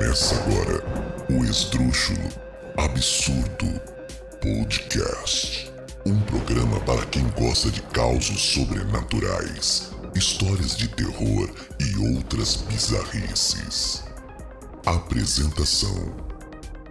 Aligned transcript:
Começa 0.00 0.34
agora 0.34 0.82
o 1.28 1.44
Esdrúxulo 1.44 2.30
Absurdo 2.78 3.78
Podcast. 4.40 5.70
Um 6.06 6.18
programa 6.22 6.80
para 6.80 7.04
quem 7.04 7.28
gosta 7.38 7.70
de 7.70 7.82
causos 7.82 8.40
sobrenaturais, 8.40 9.90
histórias 10.14 10.74
de 10.74 10.88
terror 10.88 11.50
e 11.78 12.16
outras 12.16 12.56
bizarrices. 12.56 14.02
Apresentação: 14.86 16.16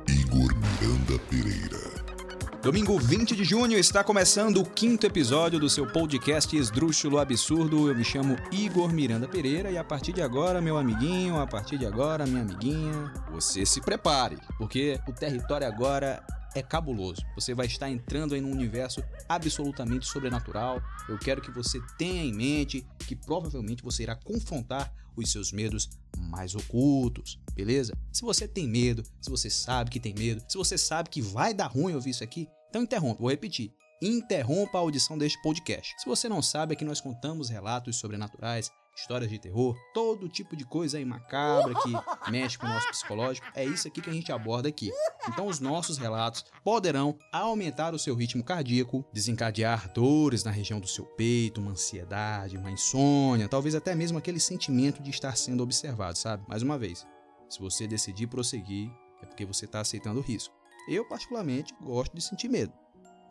Igor 0.08 0.54
Miranda 0.54 1.18
Pereira. 1.32 1.79
Domingo 2.62 3.00
20 3.00 3.38
de 3.38 3.46
junho 3.46 3.80
está 3.80 4.04
começando 4.04 4.58
o 4.58 4.66
quinto 4.66 5.06
episódio 5.06 5.58
do 5.58 5.70
seu 5.70 5.88
podcast 5.88 6.54
Esdrúxulo 6.58 7.18
Absurdo. 7.18 7.88
Eu 7.88 7.96
me 7.96 8.04
chamo 8.04 8.36
Igor 8.52 8.92
Miranda 8.92 9.30
Pereira 9.30 9.72
e 9.72 9.78
a 9.78 9.84
partir 9.84 10.12
de 10.12 10.22
agora, 10.22 10.60
meu 10.60 10.78
amiguinho, 10.78 11.40
a 11.40 11.48
partir 11.48 11.78
de 11.78 11.86
agora, 11.86 12.28
minha 12.28 12.42
amiguinha, 12.42 13.14
você 13.32 13.66
se 13.66 13.80
prepare, 13.80 14.38
porque 14.58 15.00
o 15.08 15.14
território 15.14 15.66
agora 15.66 16.22
é 16.54 16.62
cabuloso. 16.62 17.22
Você 17.34 17.54
vai 17.54 17.66
estar 17.66 17.90
entrando 17.90 18.36
em 18.36 18.44
um 18.44 18.52
universo 18.52 19.02
absolutamente 19.30 20.06
sobrenatural. 20.06 20.82
Eu 21.08 21.18
quero 21.18 21.42
que 21.42 21.52
você 21.52 21.80
tenha 21.98 22.26
em 22.26 22.34
mente 22.34 22.86
que 23.08 23.16
provavelmente 23.16 23.82
você 23.82 24.04
irá 24.04 24.16
confrontar 24.16 24.92
os 25.24 25.32
seus 25.32 25.52
medos 25.52 25.90
mais 26.18 26.56
ocultos, 26.56 27.40
beleza? 27.54 27.94
Se 28.12 28.22
você 28.22 28.48
tem 28.48 28.68
medo, 28.68 29.04
se 29.22 29.30
você 29.30 29.50
sabe 29.50 29.90
que 29.90 30.00
tem 30.00 30.14
medo, 30.14 30.44
se 30.48 30.58
você 30.58 30.78
sabe 30.78 31.10
que 31.10 31.22
vai 31.22 31.54
dar 31.54 31.68
ruim 31.68 31.94
ouvir 31.94 32.12
isso 32.12 32.24
aqui, 32.24 32.48
então 32.70 32.84
interrompa, 32.84 33.22
vou 33.22 33.30
repetir. 33.30 33.72
Interrompa 34.02 34.78
a 34.78 34.82
audição 34.82 35.18
deste 35.18 35.42
podcast. 35.42 35.94
Se 36.00 36.06
você 36.06 36.30
não 36.30 36.42
sabe, 36.42 36.74
aqui 36.74 36.86
nós 36.86 37.02
contamos 37.02 37.50
relatos 37.50 37.98
sobrenaturais, 37.98 38.72
histórias 38.96 39.30
de 39.30 39.40
terror, 39.40 39.78
todo 39.94 40.30
tipo 40.30 40.56
de 40.56 40.66
coisa 40.66 40.98
aí 40.98 41.06
macabra 41.06 41.74
que 41.74 41.92
mexe 42.32 42.58
com 42.58 42.66
o 42.66 42.70
nosso 42.70 42.90
psicológico. 42.90 43.48
É 43.56 43.64
isso 43.64 43.88
aqui 43.88 44.02
que 44.02 44.10
a 44.10 44.14
gente 44.14 44.32
aborda 44.32 44.70
aqui. 44.70 44.92
Então, 45.28 45.48
os 45.48 45.60
nossos 45.60 45.98
relatos 45.98 46.44
poderão 46.64 47.18
aumentar 47.32 47.94
o 47.94 48.00
seu 48.00 48.16
ritmo 48.16 48.44
cardíaco, 48.44 49.06
desencadear 49.14 49.92
dores 49.94 50.44
na 50.44 50.52
região 50.52 50.80
do 50.80 50.88
seu 50.88 51.06
peito, 51.06 51.62
uma 51.62 51.72
ansiedade, 51.72 52.58
uma 52.58 52.72
insônia, 52.72 53.48
talvez 53.48 53.76
até 53.76 53.96
mesmo 53.96 54.18
aquele 54.18 54.40
sentimento 54.40 55.02
de 55.02 55.10
estar 55.10 55.36
sendo 55.36 55.64
observado, 55.64 56.18
sabe? 56.18 56.44
Mais 56.48 56.62
uma 56.62 56.78
vez, 56.78 57.06
se 57.50 57.60
você 57.60 57.88
decidir 57.88 58.28
prosseguir, 58.28 58.92
é 59.22 59.26
porque 59.26 59.46
você 59.46 59.66
está 59.66 59.82
aceitando 59.82 60.20
o 60.20 60.24
risco. 60.24 60.54
Eu, 60.88 61.06
particularmente, 61.06 61.74
gosto 61.82 62.16
de 62.16 62.22
sentir 62.22 62.48
medo. 62.48 62.74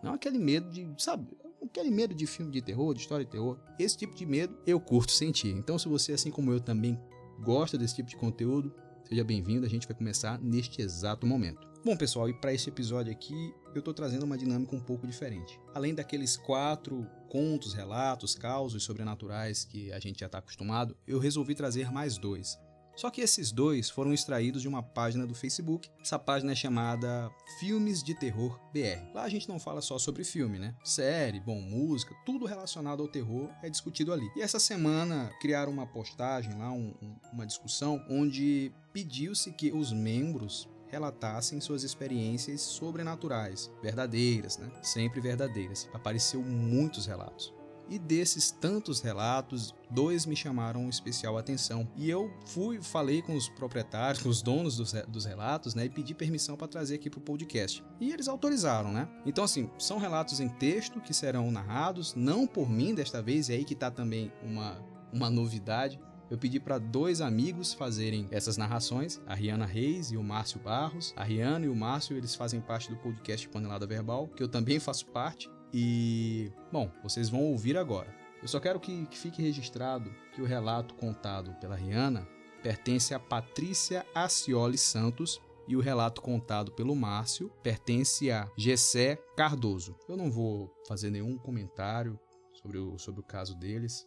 Não 0.03 0.15
aquele 0.15 0.39
medo 0.39 0.71
de, 0.71 0.89
sabe, 0.99 1.27
aquele 1.63 1.91
medo 1.91 2.15
de 2.15 2.27
filme 2.27 2.51
de 2.51 2.63
terror, 2.63 2.95
de 2.95 3.01
história 3.01 3.25
de 3.25 3.31
terror. 3.31 3.59
Esse 3.79 3.97
tipo 3.97 4.15
de 4.15 4.27
medo 4.27 4.57
eu 4.67 4.81
curto 4.81 5.13
sentir. 5.13 5.51
Então, 5.51 5.79
se 5.79 5.89
você, 5.89 6.13
assim 6.13 6.31
como 6.31 6.53
eu, 6.53 6.61
também 6.61 6.99
gosta 7.41 7.77
desse 7.77 7.97
tipo 7.97 8.09
de 8.09 8.17
conteúdo, 8.17 8.75
seja 9.09 9.25
bem-vindo. 9.25 9.67
A 9.67 9.69
gente 9.69 9.87
vai 9.87 9.97
começar 9.97 10.39
neste 10.41 10.83
exato 10.83 11.27
momento. 11.27 11.67
Bom, 11.85 11.97
pessoal, 11.97 12.29
e 12.29 12.35
para 12.35 12.53
esse 12.53 12.69
episódio 12.69 13.13
aqui, 13.13 13.55
eu 13.75 13.79
estou 13.79 13.95
trazendo 13.95 14.25
uma 14.25 14.37
dinâmica 14.37 14.75
um 14.75 14.81
pouco 14.81 15.07
diferente. 15.07 15.61
Além 15.75 15.95
daqueles 15.95 16.37
quatro 16.37 17.07
contos, 17.29 17.73
relatos, 17.73 18.35
causos 18.35 18.83
sobrenaturais 18.83 19.65
que 19.65 19.93
a 19.93 20.01
gente 20.01 20.21
já 20.21 20.27
está 20.27 20.39
acostumado, 20.39 20.97
eu 21.07 21.19
resolvi 21.19 21.55
trazer 21.55 21.91
mais 21.93 22.19
dois. 22.19 22.59
Só 22.99 23.11
que 23.11 23.21
esses 23.21 23.53
dois 23.53 23.89
foram 23.89 24.13
extraídos 24.13 24.61
de 24.61 24.67
uma 24.67 24.83
página 24.83 25.25
do 25.25 25.33
Facebook. 25.33 25.89
Essa 26.03 26.19
página 26.19 26.51
é 26.51 26.57
chamada 26.57 27.31
Filmes 27.61 28.03
de 28.03 28.13
Terror 28.13 28.59
BR. 28.73 29.15
Lá 29.15 29.23
a 29.23 29.29
gente 29.29 29.49
não 29.49 29.61
fala 29.61 29.81
só 29.81 30.01
sobre 30.01 30.25
filme, 30.25 30.59
né? 30.59 30.75
Série, 30.83 31.39
bom, 31.39 31.61
música, 31.61 32.13
tudo 32.27 32.45
relacionado 32.45 33.01
ao 33.01 33.09
terror 33.09 33.51
é 33.63 33.71
discutido 33.71 34.13
ali. 34.13 34.29
E 34.35 34.43
essa 34.43 34.59
semana 34.59 35.31
criaram 35.41 35.71
uma 35.71 35.87
postagem 35.87 36.59
lá, 36.59 36.73
um, 36.73 36.93
uma 37.33 37.47
discussão, 37.47 38.05
onde 38.11 38.73
pediu-se 38.93 39.53
que 39.53 39.71
os 39.71 39.93
membros 39.93 40.69
relatassem 40.89 41.61
suas 41.61 41.85
experiências 41.85 42.63
sobrenaturais, 42.63 43.71
verdadeiras, 43.81 44.59
né? 44.59 44.73
Sempre 44.83 45.21
verdadeiras. 45.21 45.89
Apareceu 45.95 46.43
muitos 46.43 47.07
relatos. 47.07 47.55
E 47.89 47.99
desses 47.99 48.51
tantos 48.51 49.01
relatos, 49.01 49.75
dois 49.91 50.27
me 50.27 50.37
chamaram 50.37 50.89
especial 50.89 51.39
atenção. 51.39 51.89
E 51.97 52.09
eu 52.09 52.31
fui, 52.47 52.83
falei 52.83 53.23
com 53.23 53.35
os 53.35 53.49
proprietários, 53.49 54.23
com 54.23 54.29
os 54.29 54.43
donos 54.43 54.77
dos, 54.77 54.93
dos 55.09 55.25
relatos, 55.25 55.75
né? 55.75 55.87
E 55.87 55.89
pedi 55.89 56.15
permissão 56.15 56.57
para 56.57 56.69
trazer 56.69 56.97
aqui 56.97 57.09
para 57.09 57.19
o 57.19 57.23
podcast. 57.23 57.83
E 58.01 58.13
eles 58.13 58.29
autorizaram, 58.29 58.93
né? 58.93 59.09
Então, 59.25 59.45
assim, 59.45 59.71
são 59.79 59.99
relatos 59.99 60.41
em 60.41 60.49
texto 60.49 61.01
que 61.01 61.15
serão 61.15 61.51
narrados, 61.51 62.15
não 62.15 62.47
por 62.47 62.69
mim 62.69 62.95
desta 62.95 63.23
vez, 63.23 63.49
e 63.49 63.53
aí 63.55 63.65
que 63.65 63.75
tá 63.75 63.91
também 63.91 64.33
uma, 64.43 64.79
uma 65.13 65.31
novidade. 65.31 65.99
Eu 66.31 66.37
pedi 66.37 66.61
para 66.61 66.79
dois 66.79 67.23
amigos 67.23 67.73
fazerem 67.73 68.29
essas 68.31 68.59
narrações, 68.59 69.19
a 69.27 69.35
Riana 69.35 69.65
Reis 69.65 70.11
e 70.13 70.17
o 70.17 70.23
Márcio 70.23 70.61
Barros. 70.61 71.15
A 71.17 71.25
Riana 71.25 71.65
e 71.65 71.69
o 71.71 71.75
Márcio, 71.75 72.17
eles 72.17 72.35
fazem 72.35 72.61
parte 72.61 72.91
do 72.91 72.97
podcast 72.97 73.49
Panelada 73.49 73.87
Verbal, 73.87 74.29
que 74.29 74.43
eu 74.43 74.49
também 74.49 74.79
faço 74.79 75.07
parte. 75.07 75.51
E, 75.73 76.51
bom, 76.73 76.91
vocês 77.03 77.29
vão 77.29 77.43
ouvir 77.45 77.77
agora. 77.77 78.15
Eu 78.41 78.49
só 78.49 78.61
quero 78.61 78.79
que, 78.79 79.07
que 79.07 79.19
fique 79.19 79.43
registrado 79.43 80.15
que 80.35 80.41
o 80.41 80.47
relato 80.47 80.95
contado 80.95 81.55
pela 81.61 81.77
Rihanna 81.77 82.27
pertence 82.63 83.15
a 83.15 83.21
Patrícia 83.21 84.07
Acioli 84.15 84.79
Santos 84.79 85.41
e 85.67 85.77
o 85.77 85.81
relato 85.81 86.23
contado 86.23 86.73
pelo 86.73 86.97
Márcio 86.97 87.51
pertence 87.63 88.31
a 88.31 88.51
Gessé 88.57 89.17
Cardoso. 89.37 89.97
Eu 90.09 90.17
não 90.17 90.31
vou 90.31 90.73
fazer 90.87 91.11
nenhum 91.11 91.37
comentário 91.37 92.19
sobre 92.55 92.79
o, 92.79 92.99
sobre 92.99 93.21
o 93.21 93.25
caso 93.25 93.55
deles. 93.55 94.07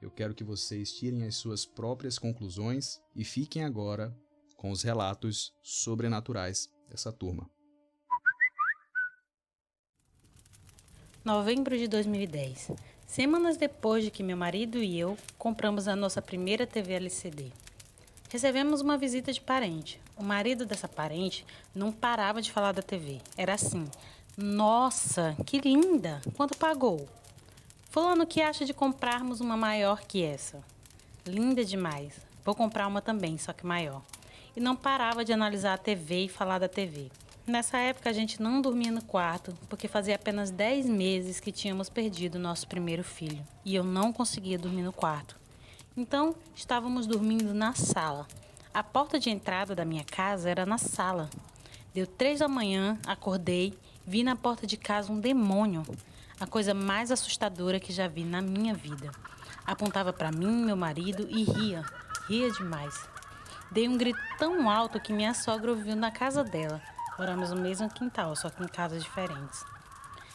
Eu 0.00 0.10
quero 0.10 0.34
que 0.34 0.44
vocês 0.44 0.92
tirem 0.92 1.24
as 1.24 1.36
suas 1.36 1.64
próprias 1.64 2.18
conclusões 2.18 3.00
e 3.14 3.24
fiquem 3.24 3.64
agora 3.64 4.14
com 4.56 4.70
os 4.70 4.82
relatos 4.82 5.54
sobrenaturais 5.62 6.68
dessa 6.88 7.12
turma. 7.12 7.48
Novembro 11.24 11.78
de 11.78 11.86
2010. 11.86 12.72
Semanas 13.06 13.56
depois 13.56 14.02
de 14.02 14.10
que 14.10 14.24
meu 14.24 14.36
marido 14.36 14.82
e 14.82 14.98
eu 14.98 15.16
compramos 15.38 15.86
a 15.86 15.94
nossa 15.94 16.20
primeira 16.20 16.66
TV 16.66 16.94
LCD. 16.94 17.52
Recebemos 18.28 18.80
uma 18.80 18.98
visita 18.98 19.32
de 19.32 19.40
parente. 19.40 20.00
O 20.16 20.24
marido 20.24 20.66
dessa 20.66 20.88
parente 20.88 21.46
não 21.72 21.92
parava 21.92 22.42
de 22.42 22.50
falar 22.50 22.72
da 22.72 22.82
TV. 22.82 23.20
Era 23.36 23.54
assim: 23.54 23.88
Nossa, 24.36 25.36
que 25.46 25.60
linda! 25.60 26.20
Quanto 26.36 26.58
pagou? 26.58 27.08
Fulano 27.88 28.26
que 28.26 28.42
acha 28.42 28.64
de 28.64 28.74
comprarmos 28.74 29.40
uma 29.40 29.56
maior 29.56 30.00
que 30.00 30.24
essa. 30.24 30.58
Linda 31.24 31.64
demais. 31.64 32.14
Vou 32.44 32.56
comprar 32.56 32.88
uma 32.88 33.00
também, 33.00 33.38
só 33.38 33.52
que 33.52 33.64
maior. 33.64 34.02
E 34.56 34.60
não 34.60 34.74
parava 34.74 35.24
de 35.24 35.32
analisar 35.32 35.74
a 35.74 35.78
TV 35.78 36.24
e 36.24 36.28
falar 36.28 36.58
da 36.58 36.68
TV. 36.68 37.12
Nessa 37.44 37.76
época 37.78 38.08
a 38.08 38.12
gente 38.12 38.40
não 38.40 38.62
dormia 38.62 38.92
no 38.92 39.02
quarto, 39.02 39.52
porque 39.68 39.88
fazia 39.88 40.14
apenas 40.14 40.48
10 40.48 40.88
meses 40.88 41.40
que 41.40 41.50
tínhamos 41.50 41.88
perdido 41.88 42.38
nosso 42.38 42.68
primeiro 42.68 43.02
filho, 43.02 43.44
e 43.64 43.74
eu 43.74 43.82
não 43.82 44.12
conseguia 44.12 44.56
dormir 44.56 44.82
no 44.82 44.92
quarto. 44.92 45.36
Então, 45.96 46.36
estávamos 46.54 47.04
dormindo 47.04 47.52
na 47.52 47.74
sala. 47.74 48.28
A 48.72 48.84
porta 48.84 49.18
de 49.18 49.28
entrada 49.28 49.74
da 49.74 49.84
minha 49.84 50.04
casa 50.04 50.48
era 50.48 50.64
na 50.64 50.78
sala. 50.78 51.28
Deu 51.92 52.06
três 52.06 52.38
da 52.38 52.46
manhã, 52.46 52.96
acordei, 53.04 53.76
vi 54.06 54.22
na 54.22 54.36
porta 54.36 54.64
de 54.64 54.76
casa 54.76 55.12
um 55.12 55.18
demônio, 55.18 55.82
a 56.38 56.46
coisa 56.46 56.72
mais 56.72 57.10
assustadora 57.10 57.80
que 57.80 57.92
já 57.92 58.06
vi 58.06 58.22
na 58.22 58.40
minha 58.40 58.72
vida. 58.72 59.10
Apontava 59.66 60.12
para 60.12 60.30
mim, 60.30 60.64
meu 60.64 60.76
marido 60.76 61.26
e 61.28 61.42
ria, 61.42 61.84
ria 62.28 62.52
demais. 62.52 62.94
Dei 63.68 63.88
um 63.88 63.98
grito 63.98 64.20
tão 64.38 64.70
alto 64.70 65.00
que 65.00 65.12
minha 65.12 65.34
sogra 65.34 65.72
ouviu 65.72 65.96
na 65.96 66.12
casa 66.12 66.44
dela. 66.44 66.80
Moramos 67.22 67.52
no 67.52 67.60
mesmo 67.60 67.88
quintal, 67.88 68.34
só 68.34 68.50
que 68.50 68.64
em 68.64 68.66
casas 68.66 69.04
diferentes. 69.04 69.64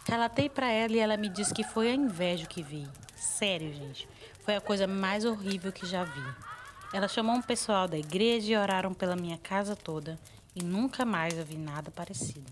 Relatei 0.07 0.47
para 0.47 0.71
ela 0.71 0.93
e 0.93 0.99
ela 0.99 1.17
me 1.17 1.27
disse 1.27 1.53
que 1.53 1.61
foi 1.61 1.89
a 1.89 1.93
inveja 1.93 2.45
que 2.45 2.63
vi. 2.63 2.87
Sério, 3.13 3.73
gente. 3.73 4.07
Foi 4.45 4.55
a 4.55 4.61
coisa 4.61 4.87
mais 4.87 5.25
horrível 5.25 5.69
que 5.73 5.85
já 5.85 6.05
vi. 6.05 6.23
Ela 6.93 7.09
chamou 7.09 7.35
um 7.35 7.41
pessoal 7.41 7.89
da 7.89 7.97
igreja 7.97 8.53
e 8.53 8.55
oraram 8.55 8.93
pela 8.93 9.17
minha 9.17 9.37
casa 9.37 9.75
toda 9.75 10.17
e 10.55 10.63
nunca 10.63 11.03
mais 11.03 11.37
eu 11.37 11.43
vi 11.43 11.57
nada 11.57 11.91
parecido. 11.91 12.49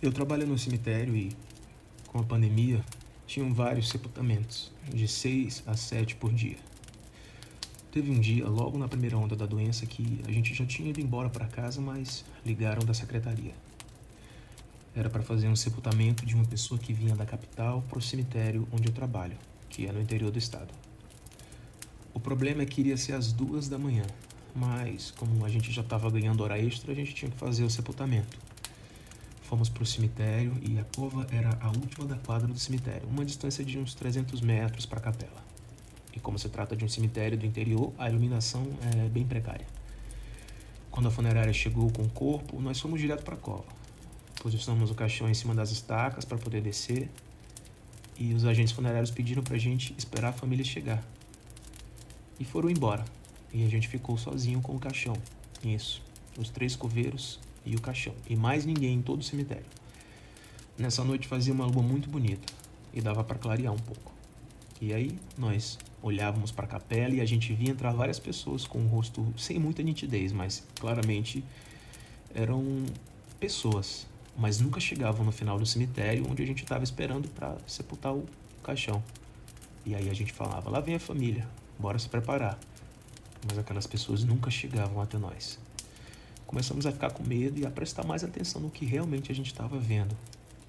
Eu 0.00 0.10
trabalho 0.10 0.46
no 0.46 0.56
cemitério 0.56 1.14
e, 1.14 1.36
com 2.06 2.20
a 2.20 2.24
pandemia, 2.24 2.82
tinham 3.26 3.52
vários 3.52 3.90
sepultamentos, 3.90 4.72
de 4.84 5.06
seis 5.06 5.62
a 5.66 5.76
sete 5.76 6.16
por 6.16 6.32
dia. 6.32 6.56
Teve 7.98 8.12
um 8.12 8.20
dia, 8.20 8.46
logo 8.48 8.78
na 8.78 8.86
primeira 8.86 9.18
onda 9.18 9.34
da 9.34 9.44
doença, 9.44 9.84
que 9.84 10.20
a 10.24 10.30
gente 10.30 10.54
já 10.54 10.64
tinha 10.64 10.90
ido 10.90 11.00
embora 11.00 11.28
para 11.28 11.48
casa, 11.48 11.80
mas 11.80 12.24
ligaram 12.46 12.86
da 12.86 12.94
secretaria. 12.94 13.52
Era 14.94 15.10
para 15.10 15.20
fazer 15.20 15.48
um 15.48 15.56
sepultamento 15.56 16.24
de 16.24 16.36
uma 16.36 16.44
pessoa 16.44 16.78
que 16.78 16.92
vinha 16.92 17.16
da 17.16 17.26
capital 17.26 17.82
para 17.88 17.98
o 17.98 18.00
cemitério 18.00 18.68
onde 18.70 18.86
eu 18.86 18.94
trabalho, 18.94 19.36
que 19.68 19.84
é 19.84 19.90
no 19.90 20.00
interior 20.00 20.30
do 20.30 20.38
estado. 20.38 20.72
O 22.14 22.20
problema 22.20 22.62
é 22.62 22.66
que 22.66 22.80
iria 22.80 22.96
ser 22.96 23.14
às 23.14 23.32
duas 23.32 23.68
da 23.68 23.80
manhã, 23.80 24.04
mas 24.54 25.10
como 25.10 25.44
a 25.44 25.48
gente 25.48 25.72
já 25.72 25.82
estava 25.82 26.08
ganhando 26.08 26.44
hora 26.44 26.56
extra, 26.56 26.92
a 26.92 26.94
gente 26.94 27.12
tinha 27.12 27.32
que 27.32 27.36
fazer 27.36 27.64
o 27.64 27.70
sepultamento. 27.70 28.38
Fomos 29.42 29.68
para 29.68 29.82
o 29.82 29.86
cemitério 29.86 30.56
e 30.62 30.78
a 30.78 30.84
cova 30.94 31.26
era 31.32 31.58
a 31.60 31.66
última 31.70 32.06
da 32.06 32.14
quadra 32.14 32.46
do 32.46 32.60
cemitério, 32.60 33.08
uma 33.08 33.24
distância 33.24 33.64
de 33.64 33.76
uns 33.76 33.92
300 33.92 34.40
metros 34.40 34.86
para 34.86 35.00
a 35.00 35.02
capela. 35.02 35.57
E 36.14 36.20
como 36.20 36.38
se 36.38 36.48
trata 36.48 36.76
de 36.76 36.84
um 36.84 36.88
cemitério 36.88 37.36
do 37.36 37.46
interior, 37.46 37.92
a 37.98 38.08
iluminação 38.08 38.66
é 38.94 39.08
bem 39.08 39.24
precária. 39.24 39.66
Quando 40.90 41.06
a 41.06 41.10
funerária 41.10 41.52
chegou 41.52 41.90
com 41.92 42.02
o 42.02 42.08
corpo, 42.08 42.60
nós 42.60 42.80
fomos 42.80 43.00
direto 43.00 43.22
para 43.22 43.34
a 43.34 43.38
cova. 43.38 43.66
Posicionamos 44.42 44.90
o 44.90 44.94
caixão 44.94 45.28
em 45.28 45.34
cima 45.34 45.54
das 45.54 45.70
estacas 45.70 46.24
para 46.24 46.38
poder 46.38 46.60
descer. 46.60 47.08
E 48.16 48.34
os 48.34 48.44
agentes 48.44 48.72
funerários 48.72 49.10
pediram 49.10 49.42
para 49.42 49.54
a 49.54 49.58
gente 49.58 49.94
esperar 49.96 50.30
a 50.30 50.32
família 50.32 50.64
chegar. 50.64 51.02
E 52.40 52.44
foram 52.44 52.70
embora. 52.70 53.04
E 53.52 53.64
a 53.64 53.68
gente 53.68 53.86
ficou 53.86 54.16
sozinho 54.16 54.60
com 54.60 54.74
o 54.74 54.78
caixão. 54.78 55.14
Isso. 55.62 56.02
Os 56.36 56.50
três 56.50 56.74
coveiros 56.74 57.38
e 57.64 57.76
o 57.76 57.80
caixão. 57.80 58.14
E 58.28 58.34
mais 58.34 58.64
ninguém 58.64 58.96
em 58.96 59.02
todo 59.02 59.20
o 59.20 59.24
cemitério. 59.24 59.66
Nessa 60.76 61.04
noite 61.04 61.26
fazia 61.26 61.52
uma 61.52 61.66
lua 61.66 61.82
muito 61.82 62.08
bonita 62.08 62.52
e 62.92 63.00
dava 63.00 63.22
para 63.24 63.38
clarear 63.38 63.72
um 63.72 63.78
pouco. 63.78 64.12
E 64.80 64.94
aí 64.94 65.18
nós 65.36 65.78
olhávamos 66.02 66.52
para 66.52 66.64
a 66.64 66.68
capela 66.68 67.14
e 67.14 67.20
a 67.20 67.24
gente 67.24 67.52
via 67.52 67.70
entrar 67.70 67.92
várias 67.92 68.18
pessoas 68.18 68.66
com 68.66 68.78
o 68.78 68.86
rosto 68.86 69.26
sem 69.36 69.58
muita 69.58 69.82
nitidez, 69.82 70.32
mas 70.32 70.64
claramente 70.78 71.44
eram 72.34 72.84
pessoas, 73.40 74.06
mas 74.36 74.60
nunca 74.60 74.80
chegavam 74.80 75.24
no 75.24 75.32
final 75.32 75.58
do 75.58 75.66
cemitério 75.66 76.26
onde 76.30 76.42
a 76.42 76.46
gente 76.46 76.62
estava 76.62 76.84
esperando 76.84 77.28
para 77.28 77.56
sepultar 77.66 78.14
o 78.14 78.26
caixão. 78.62 79.02
E 79.86 79.94
aí 79.94 80.10
a 80.10 80.14
gente 80.14 80.32
falava: 80.32 80.68
lá 80.68 80.80
vem 80.80 80.94
a 80.94 81.00
família, 81.00 81.48
bora 81.78 81.98
se 81.98 82.08
preparar. 82.08 82.58
Mas 83.48 83.56
aquelas 83.56 83.86
pessoas 83.86 84.24
nunca 84.24 84.50
chegavam 84.50 85.00
até 85.00 85.16
nós. 85.16 85.58
Começamos 86.46 86.86
a 86.86 86.92
ficar 86.92 87.10
com 87.10 87.22
medo 87.22 87.60
e 87.60 87.66
a 87.66 87.70
prestar 87.70 88.04
mais 88.04 88.24
atenção 88.24 88.60
no 88.60 88.70
que 88.70 88.84
realmente 88.84 89.30
a 89.30 89.34
gente 89.34 89.46
estava 89.46 89.78
vendo. 89.78 90.16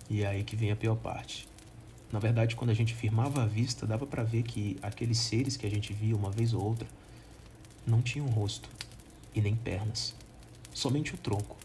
E 0.10 0.24
é 0.24 0.28
aí 0.28 0.44
que 0.44 0.56
vem 0.56 0.72
a 0.72 0.76
pior 0.76 0.96
parte. 0.96 1.49
Na 2.12 2.18
verdade, 2.18 2.56
quando 2.56 2.72
a 2.72 2.74
gente 2.74 2.94
firmava 2.94 3.44
a 3.44 3.46
vista, 3.46 3.86
dava 3.86 4.06
para 4.06 4.24
ver 4.24 4.44
que 4.44 4.78
aqueles 4.82 5.20
seres 5.20 5.56
que 5.56 5.68
a 5.68 5.70
gente 5.70 5.94
via 5.94 6.16
uma 6.16 6.32
vez 6.32 6.54
ou 6.54 6.64
outra 6.64 6.88
não 7.86 8.02
tinham 8.02 8.28
rosto 8.28 8.70
e 9.34 9.42
nem 9.42 9.56
pernas, 9.56 10.16
somente 10.74 11.14
o 11.14 11.18
tronco. 11.18 11.56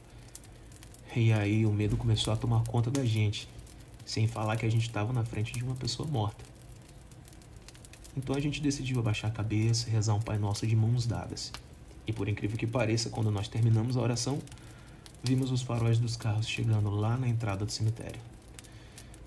E 1.16 1.32
aí 1.32 1.64
o 1.64 1.72
medo 1.72 1.96
começou 1.96 2.32
a 2.32 2.36
tomar 2.36 2.64
conta 2.64 2.90
da 2.90 3.04
gente, 3.04 3.48
sem 4.04 4.26
falar 4.26 4.56
que 4.56 4.66
a 4.66 4.70
gente 4.70 4.86
estava 4.86 5.12
na 5.12 5.24
frente 5.24 5.52
de 5.52 5.62
uma 5.62 5.74
pessoa 5.74 6.06
morta. 6.08 6.44
Então 8.16 8.36
a 8.36 8.40
gente 8.40 8.60
decidiu 8.60 8.98
abaixar 8.98 9.30
a 9.30 9.34
cabeça 9.34 9.88
rezar 9.88 10.14
um 10.14 10.20
Pai 10.20 10.38
Nosso 10.38 10.66
de 10.66 10.76
mãos 10.76 11.06
dadas. 11.06 11.52
E 12.06 12.12
por 12.12 12.28
incrível 12.28 12.58
que 12.58 12.66
pareça, 12.66 13.08
quando 13.08 13.30
nós 13.30 13.48
terminamos 13.48 13.96
a 13.96 14.00
oração, 14.00 14.38
vimos 15.22 15.50
os 15.50 15.62
faróis 15.62 15.98
dos 15.98 16.16
carros 16.16 16.46
chegando 16.46 16.90
lá 16.90 17.16
na 17.16 17.28
entrada 17.28 17.64
do 17.64 17.72
cemitério. 17.72 18.33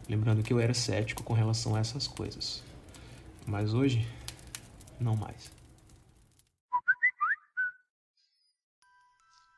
Lembrando 0.09 0.41
que 0.41 0.53
eu 0.53 0.59
era 0.59 0.73
cético 0.73 1.23
com 1.23 1.33
relação 1.33 1.75
a 1.75 1.79
essas 1.79 2.07
coisas. 2.07 2.63
Mas 3.45 3.73
hoje, 3.73 4.07
não 4.99 5.15
mais. 5.15 5.51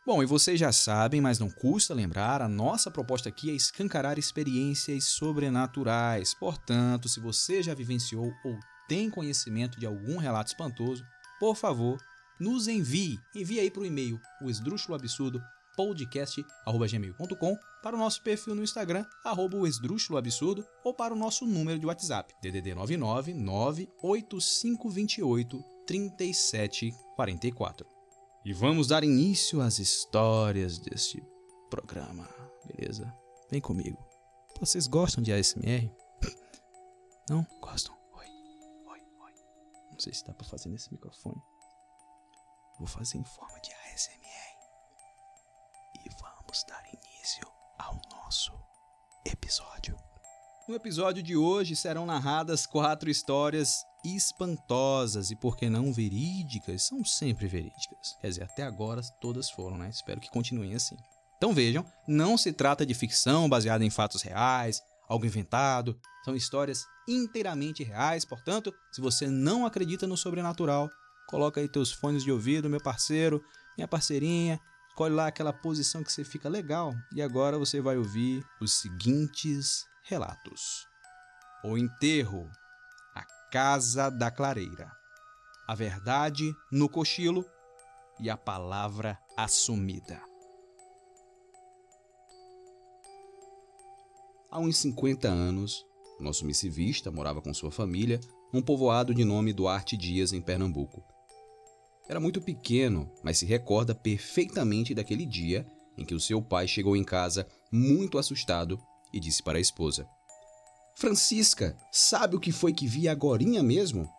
Bom, 0.06 0.24
e 0.24 0.26
vocês 0.26 0.60
já 0.60 0.72
sabem, 0.72 1.22
mas 1.22 1.38
não 1.38 1.52
custa 1.52 1.94
lembrar, 1.94 2.42
a 2.42 2.48
nossa 2.48 2.90
proposta 2.90 3.30
aqui 3.30 3.52
é 3.52 3.54
escancarar 3.54 4.18
experiências 4.18 5.04
sobrenaturais. 5.04 6.34
Portanto, 6.34 7.08
se 7.08 7.20
você 7.20 7.62
já 7.62 7.76
vivenciou 7.76 8.34
ou 8.44 8.58
tem 8.88 9.08
conhecimento 9.12 9.80
de 9.80 9.86
algum 9.86 10.18
relato 10.18 10.48
espantoso, 10.48 11.06
por 11.40 11.56
favor, 11.56 12.02
nos 12.40 12.68
envie. 12.68 13.20
Envie 13.36 13.60
aí 13.60 13.70
para 13.70 13.84
o 13.84 13.86
e-mail 13.86 14.20
o 14.42 14.50
esdrúxulo 14.50 14.96
absurdo 14.96 15.40
podcast@gmail.com 15.80 17.58
para 17.82 17.96
o 17.96 18.00
nosso 18.00 18.22
perfil 18.22 18.54
no 18.54 18.62
Instagram, 18.62 19.06
arroba 19.24 19.56
o 19.56 19.66
Esdrúxulo 19.66 20.20
Absurdo, 20.20 20.68
ou 20.84 20.94
para 20.94 21.14
o 21.14 21.18
nosso 21.18 21.46
número 21.46 21.80
de 21.80 21.86
WhatsApp, 21.86 22.36
DDD 22.42 22.76
99 22.76 23.34
98528 23.34 25.64
3744. 25.88 27.88
E 28.44 28.52
vamos 28.52 28.88
dar 28.88 29.06
início 29.06 29.62
às 29.62 29.80
histórias 29.80 30.80
deste 30.80 31.24
programa, 31.70 32.28
beleza? 32.66 33.10
Vem 33.50 33.62
comigo. 33.62 33.98
Vocês 34.60 34.86
gostam 34.86 35.24
de 35.24 35.32
ASMR? 35.32 35.90
Não? 37.30 37.48
Gostam? 37.62 37.96
Oi, 38.18 38.28
oi, 38.86 39.00
oi. 39.22 39.32
Não 39.92 40.00
sei 40.00 40.14
se 40.14 40.28
dá 40.28 40.34
pra 40.34 40.46
fazer 40.46 40.68
nesse 40.68 40.92
microfone. 40.92 41.42
Vou 42.78 42.88
fazer 42.88 43.18
em 43.18 43.24
forma 43.24 43.58
de 43.62 43.72
vamos 46.50 46.66
dar 46.68 46.84
início 46.92 47.48
ao 47.78 48.02
nosso 48.12 48.52
episódio. 49.24 49.96
No 50.68 50.74
episódio 50.74 51.22
de 51.22 51.38
hoje 51.38 51.76
serão 51.76 52.08
narradas 52.08 52.66
quatro 52.66 53.08
histórias 53.08 53.86
espantosas 54.04 55.30
e, 55.30 55.36
por 55.36 55.56
que 55.56 55.70
não, 55.70 55.94
verídicas. 55.94 56.88
São 56.88 57.06
sempre 57.06 57.48
verídicas. 57.48 58.18
Quer 58.20 58.30
dizer, 58.30 58.44
até 58.46 58.64
agora 58.64 59.00
todas 59.22 59.52
foram, 59.52 59.78
né? 59.78 59.90
Espero 59.90 60.20
que 60.20 60.32
continuem 60.32 60.74
assim. 60.74 60.98
Então 61.38 61.54
vejam, 61.54 61.86
não 62.08 62.36
se 62.36 62.52
trata 62.52 62.84
de 62.84 62.96
ficção 62.96 63.48
baseada 63.48 63.86
em 63.86 63.92
fatos 63.92 64.24
reais, 64.24 64.82
algo 65.08 65.28
inventado. 65.28 66.00
São 66.26 66.36
histórias 66.36 66.84
inteiramente 67.08 67.84
reais, 67.84 68.26
portanto, 68.26 68.74
se 68.92 69.02
você 69.02 69.28
não 69.28 69.68
acredita 69.68 70.08
no 70.08 70.18
sobrenatural, 70.18 70.90
coloca 71.28 71.62
aí 71.62 71.70
teus 71.70 71.92
fones 71.92 72.24
de 72.24 72.32
ouvido, 72.32 72.68
meu 72.68 72.82
parceiro, 72.82 73.40
minha 73.78 73.88
parceirinha, 73.88 74.60
escolhe 75.00 75.16
lá 75.16 75.28
aquela 75.28 75.54
posição 75.54 76.04
que 76.04 76.12
você 76.12 76.26
fica 76.26 76.50
legal. 76.50 76.94
E 77.16 77.22
agora 77.22 77.58
você 77.58 77.80
vai 77.80 77.98
ouvir 77.98 78.44
os 78.60 78.74
seguintes 78.82 79.86
relatos: 80.04 80.86
O 81.64 81.78
enterro, 81.78 82.50
a 83.16 83.24
casa 83.50 84.10
da 84.10 84.30
clareira, 84.30 84.92
a 85.66 85.74
verdade 85.74 86.52
no 86.70 86.90
cochilo 86.90 87.46
e 88.20 88.30
a 88.30 88.36
palavra 88.36 89.18
assumida. 89.38 90.22
Há 94.52 94.60
uns 94.60 94.80
50 94.80 95.30
anos, 95.30 95.86
nosso 96.20 96.46
missivista 96.46 97.10
morava 97.10 97.42
com 97.42 97.54
sua 97.54 97.72
família 97.72 98.20
num 98.52 98.62
povoado 98.62 99.14
de 99.14 99.24
nome 99.24 99.54
Duarte 99.54 99.96
Dias, 99.96 100.34
em 100.34 100.42
Pernambuco. 100.42 101.02
Era 102.10 102.20
muito 102.20 102.42
pequeno, 102.42 103.08
mas 103.24 103.38
se 103.38 103.46
recorda 103.46 103.94
perfeitamente 103.94 104.96
daquele 104.96 105.28
dia 105.28 105.64
em 105.96 106.04
que 106.04 106.16
o 106.16 106.20
seu 106.20 106.42
pai 106.42 106.68
chegou 106.68 106.96
em 106.96 107.04
casa 107.04 107.48
muito 107.72 108.18
assustado 108.18 108.82
e 109.14 109.20
disse 109.20 109.44
para 109.44 109.60
a 109.60 109.62
esposa: 109.62 110.08
Francisca, 110.96 111.78
sabe 111.92 112.36
o 112.36 112.40
que 112.40 112.52
foi 112.52 112.74
que 112.74 112.88
vi 112.88 113.08
agorinha 113.08 113.62
mesmo? 113.62 114.10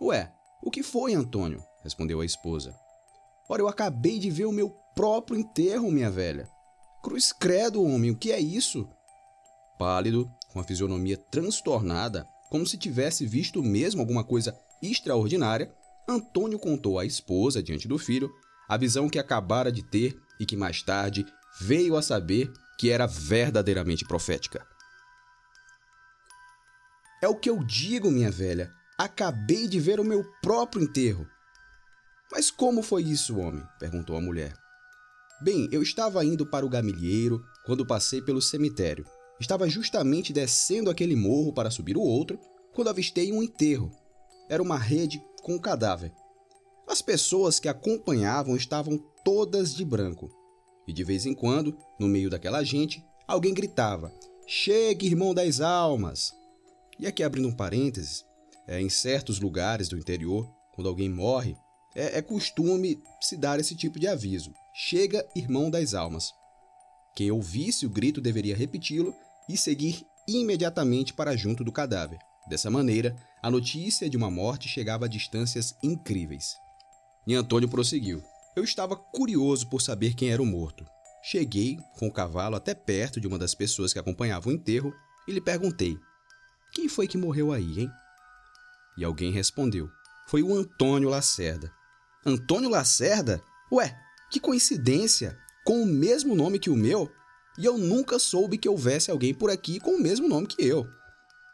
Ué, 0.00 0.32
o 0.60 0.70
que 0.70 0.82
foi, 0.82 1.14
Antônio? 1.14 1.62
respondeu 1.84 2.20
a 2.20 2.26
esposa. 2.26 2.74
Ora, 3.48 3.62
eu 3.62 3.68
acabei 3.68 4.18
de 4.18 4.30
ver 4.30 4.44
o 4.44 4.52
meu 4.52 4.70
próprio 4.94 5.38
enterro, 5.38 5.92
minha 5.92 6.10
velha. 6.10 6.48
Cruz 7.02 7.32
credo, 7.32 7.84
homem, 7.84 8.10
o 8.10 8.16
que 8.16 8.32
é 8.32 8.40
isso? 8.40 8.88
Pálido, 9.78 10.28
com 10.52 10.58
a 10.58 10.64
fisionomia 10.64 11.16
transtornada, 11.16 12.26
como 12.50 12.66
se 12.66 12.76
tivesse 12.76 13.24
visto 13.24 13.62
mesmo 13.62 14.00
alguma 14.00 14.24
coisa 14.24 14.58
extraordinária, 14.82 15.72
Antônio 16.08 16.58
contou 16.58 16.98
à 16.98 17.04
esposa, 17.04 17.62
diante 17.62 17.86
do 17.86 17.98
filho, 17.98 18.32
a 18.66 18.78
visão 18.78 19.10
que 19.10 19.18
acabara 19.18 19.70
de 19.70 19.82
ter 19.82 20.18
e 20.40 20.46
que 20.46 20.56
mais 20.56 20.82
tarde 20.82 21.26
veio 21.60 21.96
a 21.96 22.02
saber 22.02 22.50
que 22.78 22.90
era 22.90 23.06
verdadeiramente 23.06 24.06
profética. 24.06 24.66
É 27.20 27.28
o 27.28 27.34
que 27.34 27.50
eu 27.50 27.62
digo, 27.62 28.10
minha 28.10 28.30
velha. 28.30 28.72
Acabei 28.96 29.66
de 29.66 29.78
ver 29.78 30.00
o 30.00 30.04
meu 30.04 30.24
próprio 30.40 30.82
enterro. 30.82 31.26
Mas 32.30 32.50
como 32.50 32.82
foi 32.82 33.02
isso, 33.02 33.38
homem? 33.38 33.62
perguntou 33.78 34.16
a 34.16 34.20
mulher. 34.20 34.54
Bem, 35.40 35.68
eu 35.70 35.82
estava 35.82 36.24
indo 36.24 36.46
para 36.46 36.64
o 36.64 36.68
gamilheiro 36.68 37.44
quando 37.64 37.86
passei 37.86 38.22
pelo 38.22 38.40
cemitério. 38.40 39.04
Estava 39.40 39.68
justamente 39.68 40.32
descendo 40.32 40.90
aquele 40.90 41.14
morro 41.14 41.52
para 41.52 41.70
subir 41.70 41.96
o 41.96 42.02
outro 42.02 42.38
quando 42.72 42.88
avistei 42.88 43.32
um 43.32 43.42
enterro. 43.42 43.90
Era 44.48 44.62
uma 44.62 44.78
rede 44.78 45.20
com 45.48 45.56
o 45.56 45.60
cadáver. 45.60 46.12
As 46.86 47.00
pessoas 47.00 47.58
que 47.58 47.70
acompanhavam 47.70 48.54
estavam 48.54 49.02
todas 49.24 49.74
de 49.74 49.82
branco. 49.82 50.30
E 50.86 50.92
de 50.92 51.02
vez 51.02 51.24
em 51.24 51.32
quando, 51.32 51.74
no 51.98 52.06
meio 52.06 52.28
daquela 52.28 52.62
gente, 52.62 53.02
alguém 53.26 53.54
gritava: 53.54 54.12
Chegue, 54.46 55.06
irmão 55.06 55.32
das 55.32 55.62
almas! 55.62 56.34
E 56.98 57.06
aqui 57.06 57.22
abrindo 57.22 57.48
um 57.48 57.56
parênteses, 57.56 58.26
é, 58.66 58.78
em 58.78 58.90
certos 58.90 59.40
lugares 59.40 59.88
do 59.88 59.96
interior, 59.96 60.46
quando 60.74 60.88
alguém 60.88 61.08
morre, 61.08 61.56
é, 61.96 62.18
é 62.18 62.22
costume 62.22 63.02
se 63.18 63.34
dar 63.34 63.58
esse 63.58 63.74
tipo 63.74 63.98
de 63.98 64.06
aviso: 64.06 64.52
Chega, 64.74 65.26
irmão 65.34 65.70
das 65.70 65.94
almas. 65.94 66.30
Quem 67.16 67.30
ouvisse 67.30 67.86
o 67.86 67.90
grito 67.90 68.20
deveria 68.20 68.54
repeti-lo 68.54 69.14
e 69.48 69.56
seguir 69.56 70.04
imediatamente 70.28 71.14
para 71.14 71.34
junto 71.34 71.64
do 71.64 71.72
cadáver. 71.72 72.18
Dessa 72.48 72.70
maneira, 72.70 73.14
a 73.42 73.50
notícia 73.50 74.08
de 74.08 74.16
uma 74.16 74.30
morte 74.30 74.68
chegava 74.68 75.04
a 75.04 75.08
distâncias 75.08 75.74
incríveis. 75.82 76.56
E 77.26 77.34
Antônio 77.34 77.68
prosseguiu. 77.68 78.22
Eu 78.56 78.64
estava 78.64 78.96
curioso 78.96 79.68
por 79.68 79.82
saber 79.82 80.14
quem 80.14 80.30
era 80.30 80.42
o 80.42 80.46
morto. 80.46 80.84
Cheguei 81.22 81.76
com 81.98 82.08
o 82.08 82.12
cavalo 82.12 82.56
até 82.56 82.74
perto 82.74 83.20
de 83.20 83.26
uma 83.26 83.38
das 83.38 83.54
pessoas 83.54 83.92
que 83.92 83.98
acompanhavam 83.98 84.52
o 84.52 84.56
enterro 84.56 84.94
e 85.26 85.32
lhe 85.32 85.40
perguntei: 85.40 85.96
Quem 86.72 86.88
foi 86.88 87.06
que 87.06 87.18
morreu 87.18 87.52
aí, 87.52 87.80
hein? 87.80 87.90
E 88.96 89.04
alguém 89.04 89.30
respondeu: 89.30 89.88
foi 90.28 90.42
o 90.42 90.54
Antônio 90.54 91.08
Lacerda. 91.08 91.72
Antônio 92.24 92.68
Lacerda? 92.68 93.42
Ué, 93.72 93.98
que 94.30 94.38
coincidência! 94.38 95.38
Com 95.64 95.82
o 95.82 95.86
mesmo 95.86 96.34
nome 96.34 96.58
que 96.58 96.68
o 96.68 96.76
meu, 96.76 97.10
e 97.56 97.64
eu 97.64 97.78
nunca 97.78 98.18
soube 98.18 98.58
que 98.58 98.68
houvesse 98.68 99.10
alguém 99.10 99.32
por 99.32 99.50
aqui 99.50 99.80
com 99.80 99.92
o 99.92 100.00
mesmo 100.00 100.28
nome 100.28 100.46
que 100.46 100.62
eu. 100.62 100.86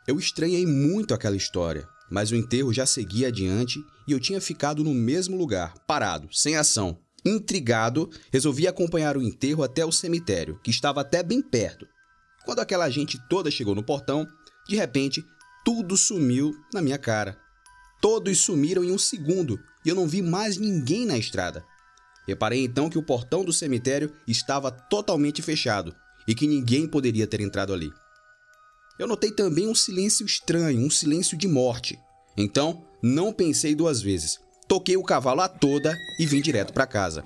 Eu 0.07 0.19
estranhei 0.19 0.67
muito 0.67 1.15
aquela 1.15 1.37
história, 1.37 1.89
mas 2.11 2.31
o 2.31 2.37
enterro 2.37 2.73
já 2.73 2.85
seguia 2.85 3.29
adiante 3.29 3.83
e 4.07 4.13
eu 4.13 4.21
tinha 4.21 4.41
ficado 4.41 4.85
no 4.85 4.93
mesmo 4.93 5.37
lugar, 5.37 5.75
parado, 5.87 6.29
sem 6.31 6.57
ação. 6.57 6.99
Intrigado, 7.25 8.11
resolvi 8.31 8.69
acompanhar 8.69 9.17
o 9.17 9.23
enterro 9.23 9.63
até 9.63 9.85
o 9.85 9.91
cemitério, 9.91 10.61
que 10.63 10.71
estava 10.71 11.01
até 11.01 11.23
bem 11.23 11.41
perto. 11.41 11.87
Quando 12.45 12.61
aquela 12.61 12.91
gente 12.91 13.19
toda 13.29 13.51
chegou 13.51 13.75
no 13.75 13.83
portão, 13.83 14.29
de 14.69 14.77
repente, 14.77 15.25
tudo 15.65 15.97
sumiu 15.97 16.55
na 16.73 16.83
minha 16.83 16.99
cara. 16.99 17.39
Todos 18.03 18.39
sumiram 18.41 18.85
em 18.85 18.93
um 18.93 18.99
segundo 18.99 19.59
e 19.85 19.89
eu 19.89 19.95
não 19.95 20.07
vi 20.07 20.21
mais 20.21 20.59
ninguém 20.59 21.07
na 21.07 21.17
estrada. 21.17 21.65
Reparei 22.27 22.63
então 22.63 22.91
que 22.91 22.99
o 22.99 23.03
portão 23.03 23.43
do 23.43 23.53
cemitério 23.53 24.13
estava 24.29 24.71
totalmente 24.71 25.41
fechado 25.41 25.95
e 26.29 26.35
que 26.35 26.47
ninguém 26.47 26.87
poderia 26.87 27.27
ter 27.27 27.41
entrado 27.41 27.73
ali. 27.73 27.91
Eu 28.99 29.07
notei 29.07 29.33
também 29.33 29.69
um 29.69 29.75
silêncio 29.75 30.25
estranho, 30.25 30.81
um 30.81 30.91
silêncio 30.91 31.37
de 31.37 31.49
morte. 31.49 31.99
Então, 32.37 32.83
não 33.03 33.33
pensei 33.33 33.75
duas 33.75 34.01
vezes. 34.01 34.39
Toquei 34.69 34.97
o 34.97 35.03
cavalo 35.03 35.41
a 35.41 35.49
toda 35.49 35.97
e 36.19 36.25
vim 36.25 36.41
direto 36.41 36.73
para 36.73 36.87
casa. 36.87 37.25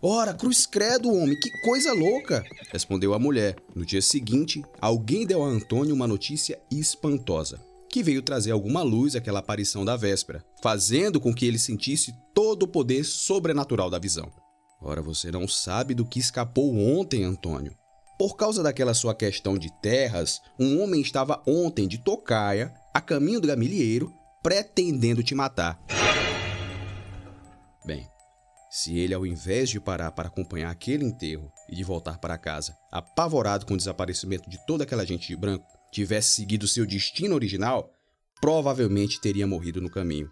Ora, 0.00 0.32
cruz 0.32 0.66
credo, 0.66 1.12
homem, 1.12 1.38
que 1.38 1.50
coisa 1.62 1.92
louca! 1.92 2.44
respondeu 2.72 3.12
a 3.12 3.18
mulher. 3.18 3.56
No 3.74 3.84
dia 3.84 4.00
seguinte, 4.00 4.62
alguém 4.80 5.26
deu 5.26 5.42
a 5.42 5.48
Antônio 5.48 5.94
uma 5.94 6.06
notícia 6.06 6.58
espantosa 6.70 7.60
que 7.90 8.02
veio 8.04 8.22
trazer 8.22 8.52
alguma 8.52 8.82
luz 8.82 9.16
àquela 9.16 9.40
aparição 9.40 9.84
da 9.84 9.96
véspera, 9.96 10.44
fazendo 10.62 11.20
com 11.20 11.34
que 11.34 11.44
ele 11.44 11.58
sentisse 11.58 12.14
todo 12.32 12.62
o 12.62 12.68
poder 12.68 13.04
sobrenatural 13.04 13.90
da 13.90 13.98
visão. 13.98 14.30
Ora, 14.80 15.02
você 15.02 15.30
não 15.30 15.48
sabe 15.48 15.92
do 15.92 16.06
que 16.06 16.20
escapou 16.20 16.74
ontem, 16.74 17.24
Antônio. 17.24 17.74
Por 18.20 18.36
causa 18.36 18.62
daquela 18.62 18.92
sua 18.92 19.14
questão 19.14 19.56
de 19.56 19.72
terras, 19.80 20.42
um 20.58 20.82
homem 20.82 21.00
estava 21.00 21.42
ontem 21.46 21.88
de 21.88 21.96
tocaia, 21.96 22.70
a 22.92 23.00
caminho 23.00 23.40
do 23.40 23.48
gamilheiro, 23.48 24.12
pretendendo 24.42 25.22
te 25.22 25.34
matar. 25.34 25.82
Bem, 27.82 28.06
se 28.70 28.98
ele, 28.98 29.14
ao 29.14 29.24
invés 29.24 29.70
de 29.70 29.80
parar 29.80 30.10
para 30.10 30.28
acompanhar 30.28 30.70
aquele 30.70 31.02
enterro 31.02 31.50
e 31.66 31.74
de 31.74 31.82
voltar 31.82 32.18
para 32.18 32.36
casa, 32.36 32.76
apavorado 32.92 33.64
com 33.64 33.72
o 33.72 33.78
desaparecimento 33.78 34.50
de 34.50 34.58
toda 34.66 34.84
aquela 34.84 35.06
gente 35.06 35.26
de 35.26 35.34
branco, 35.34 35.64
tivesse 35.90 36.36
seguido 36.36 36.68
seu 36.68 36.84
destino 36.84 37.34
original, 37.34 37.90
provavelmente 38.38 39.18
teria 39.18 39.46
morrido 39.46 39.80
no 39.80 39.88
caminho. 39.88 40.28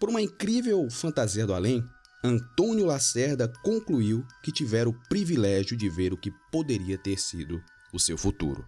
Por 0.00 0.08
uma 0.08 0.20
incrível 0.20 0.90
fantasia 0.90 1.46
do 1.46 1.54
além, 1.54 1.84
Antônio 2.22 2.84
Lacerda 2.84 3.46
concluiu 3.62 4.26
que 4.42 4.50
tivera 4.50 4.88
o 4.88 5.08
privilégio 5.08 5.76
de 5.76 5.88
ver 5.88 6.12
o 6.12 6.16
que 6.16 6.32
poderia 6.50 6.98
ter 6.98 7.16
sido 7.16 7.62
o 7.92 7.98
seu 7.98 8.18
futuro. 8.18 8.66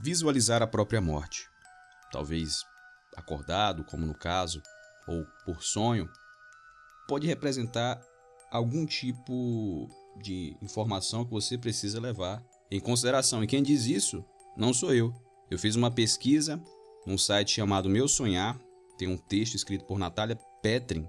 Visualizar 0.00 0.62
a 0.62 0.66
própria 0.66 1.00
morte. 1.00 1.46
Talvez 2.10 2.64
acordado, 3.14 3.84
como 3.84 4.06
no 4.06 4.14
caso, 4.14 4.62
ou 5.06 5.26
por 5.44 5.62
sonho, 5.62 6.08
pode 7.06 7.26
representar 7.26 8.00
algum 8.50 8.86
tipo 8.86 9.88
de 10.22 10.56
informação 10.62 11.24
que 11.24 11.30
você 11.30 11.58
precisa 11.58 12.00
levar 12.00 12.42
em 12.70 12.80
consideração. 12.80 13.44
E 13.44 13.46
quem 13.46 13.62
diz 13.62 13.84
isso 13.84 14.24
não 14.56 14.72
sou 14.72 14.94
eu. 14.94 15.12
Eu 15.50 15.58
fiz 15.58 15.76
uma 15.76 15.90
pesquisa 15.90 16.58
num 17.06 17.18
site 17.18 17.52
chamado 17.52 17.88
Meu 17.88 18.08
Sonhar. 18.08 18.58
Tem 18.96 19.08
um 19.08 19.16
texto 19.16 19.54
escrito 19.54 19.84
por 19.84 19.98
Natália 19.98 20.38
Petrin, 20.62 21.08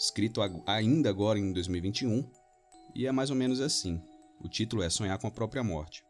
escrito 0.00 0.40
ainda 0.66 1.10
agora 1.10 1.38
em 1.38 1.52
2021, 1.52 2.26
e 2.94 3.06
é 3.06 3.12
mais 3.12 3.28
ou 3.28 3.36
menos 3.36 3.60
assim. 3.60 4.02
O 4.40 4.48
título 4.48 4.82
é 4.82 4.88
Sonhar 4.88 5.18
com 5.18 5.26
a 5.26 5.30
própria 5.30 5.62
morte. 5.62 6.02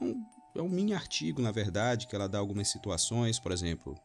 É 0.00 0.04
um, 0.04 0.24
é 0.54 0.62
um 0.62 0.68
mini 0.68 0.94
artigo, 0.94 1.42
na 1.42 1.50
verdade, 1.50 2.06
que 2.06 2.14
ela 2.14 2.28
dá 2.28 2.38
algumas 2.38 2.68
situações, 2.68 3.40
por 3.40 3.50
exemplo, 3.50 3.98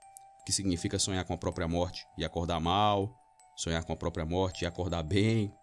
que 0.43 0.51
significa 0.51 0.97
sonhar 0.97 1.23
com 1.23 1.33
a 1.33 1.37
própria 1.37 1.67
morte 1.67 2.07
e 2.17 2.25
acordar 2.25 2.59
mal, 2.59 3.15
sonhar 3.55 3.83
com 3.83 3.93
a 3.93 3.95
própria 3.95 4.25
morte 4.25 4.63
e 4.63 4.65
acordar 4.65 5.03
bem. 5.03 5.53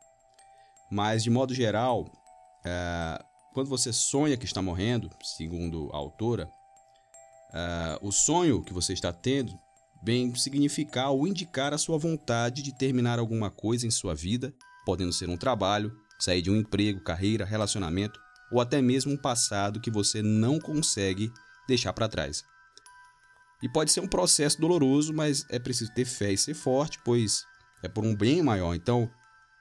Mas, 0.88 1.24
de 1.24 1.30
modo 1.30 1.52
geral, 1.52 2.06
é, 2.64 3.24
quando 3.52 3.68
você 3.68 3.92
sonha 3.92 4.36
que 4.36 4.44
está 4.44 4.62
morrendo, 4.62 5.10
segundo 5.20 5.90
a 5.92 5.96
autora, 5.96 6.48
uh, 7.50 8.06
o 8.06 8.12
sonho 8.12 8.62
que 8.62 8.72
você 8.72 8.92
está 8.92 9.12
tendo 9.12 9.58
vem 10.02 10.34
significar 10.34 11.10
ou 11.10 11.26
indicar 11.26 11.72
a 11.72 11.78
sua 11.78 11.98
vontade 11.98 12.62
de 12.62 12.76
terminar 12.76 13.18
alguma 13.18 13.50
coisa 13.50 13.86
em 13.86 13.90
sua 13.90 14.14
vida, 14.14 14.54
podendo 14.84 15.12
ser 15.12 15.28
um 15.28 15.36
trabalho, 15.36 15.96
sair 16.18 16.42
de 16.42 16.50
um 16.50 16.56
emprego, 16.56 17.00
carreira, 17.00 17.44
relacionamento 17.44 18.18
ou 18.52 18.60
até 18.60 18.82
mesmo 18.82 19.12
um 19.12 19.16
passado 19.16 19.80
que 19.80 19.90
você 19.90 20.22
não 20.22 20.60
consegue 20.60 21.32
deixar 21.66 21.92
para 21.92 22.08
trás. 22.08 22.44
E 23.62 23.68
pode 23.68 23.90
ser 23.90 24.00
um 24.00 24.08
processo 24.08 24.60
doloroso, 24.60 25.14
mas 25.14 25.46
é 25.48 25.58
preciso 25.58 25.92
ter 25.94 26.04
fé 26.04 26.32
e 26.32 26.38
ser 26.38 26.54
forte, 26.54 26.98
pois 27.04 27.44
é 27.82 27.88
por 27.88 28.04
um 28.04 28.14
bem 28.14 28.42
maior. 28.42 28.74
Então, 28.74 29.10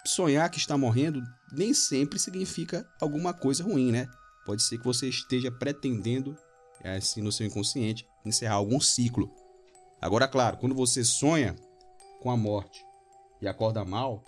sonhar 0.05 0.49
que 0.49 0.57
está 0.57 0.77
morrendo 0.77 1.21
nem 1.53 1.73
sempre 1.73 2.19
significa 2.19 2.85
alguma 2.99 3.33
coisa 3.33 3.63
ruim, 3.63 3.91
né? 3.91 4.07
Pode 4.45 4.63
ser 4.63 4.79
que 4.79 4.85
você 4.85 5.07
esteja 5.07 5.51
pretendendo, 5.51 6.35
assim 6.83 7.21
no 7.21 7.31
seu 7.31 7.45
inconsciente, 7.45 8.05
encerrar 8.25 8.55
algum 8.55 8.79
ciclo. 8.79 9.31
Agora, 10.01 10.27
claro, 10.27 10.57
quando 10.57 10.73
você 10.73 11.03
sonha 11.03 11.55
com 12.21 12.31
a 12.31 12.35
morte 12.35 12.83
e 13.39 13.47
acorda 13.47 13.85
mal, 13.85 14.23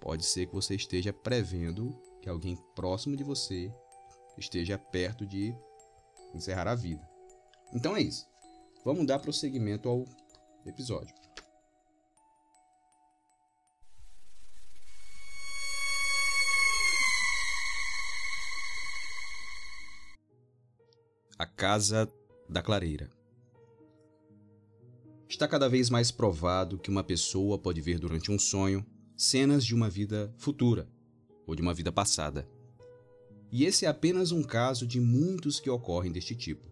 pode 0.00 0.24
ser 0.24 0.46
que 0.46 0.54
você 0.54 0.76
esteja 0.76 1.12
prevendo 1.12 2.00
que 2.22 2.28
alguém 2.28 2.56
próximo 2.76 3.16
de 3.16 3.24
você 3.24 3.74
esteja 4.38 4.78
perto 4.78 5.26
de 5.26 5.52
encerrar 6.32 6.68
a 6.68 6.76
vida. 6.76 7.04
Então 7.74 7.96
é 7.96 8.00
isso. 8.00 8.28
Vamos 8.84 9.06
dar 9.06 9.18
prosseguimento 9.18 9.88
ao 9.88 10.04
episódio. 10.64 11.12
A 21.36 21.46
Casa 21.46 22.08
da 22.48 22.62
Clareira. 22.62 23.17
Está 25.28 25.46
cada 25.46 25.68
vez 25.68 25.90
mais 25.90 26.10
provado 26.10 26.78
que 26.78 26.88
uma 26.88 27.04
pessoa 27.04 27.58
pode 27.58 27.82
ver 27.82 27.98
durante 27.98 28.32
um 28.32 28.38
sonho 28.38 28.84
cenas 29.14 29.62
de 29.62 29.74
uma 29.74 29.90
vida 29.90 30.32
futura 30.38 30.88
ou 31.46 31.54
de 31.54 31.60
uma 31.60 31.74
vida 31.74 31.92
passada. 31.92 32.48
E 33.52 33.64
esse 33.66 33.84
é 33.84 33.88
apenas 33.88 34.32
um 34.32 34.42
caso 34.42 34.86
de 34.86 34.98
muitos 34.98 35.60
que 35.60 35.68
ocorrem 35.68 36.10
deste 36.10 36.34
tipo. 36.34 36.66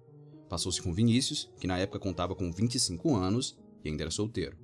Passou-se 0.49 0.81
com 0.81 0.95
Vinícius, 0.95 1.53
que 1.61 1.67
na 1.67 1.77
época 1.77 1.99
contava 1.99 2.35
com 2.35 2.51
25 2.51 3.15
anos 3.15 3.59
e 3.85 3.91
ainda 3.91 4.05
era 4.05 4.11
solteiro. 4.11 4.57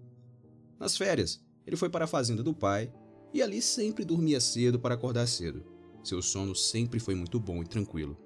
Nas 0.81 0.97
férias, 0.97 1.45
ele 1.67 1.77
foi 1.77 1.91
para 1.91 2.07
a 2.07 2.09
fazenda 2.09 2.43
do 2.43 2.55
pai 2.55 2.91
e 3.33 3.43
ali 3.43 3.61
sempre 3.61 4.07
dormia 4.07 4.41
cedo 4.41 4.81
para 4.81 4.95
acordar 4.95 5.27
cedo. 5.27 5.65
Seu 6.03 6.23
sono 6.23 6.55
sempre 6.55 6.99
foi 6.99 7.15
muito 7.15 7.39
bom 7.39 7.63
e 7.63 7.67
tranquilo. 7.67 8.17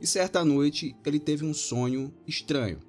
E 0.00 0.06
certa 0.06 0.44
noite 0.44 0.96
ele 1.04 1.18
teve 1.18 1.44
um 1.44 1.52
sonho 1.52 2.14
estranho. 2.24 2.87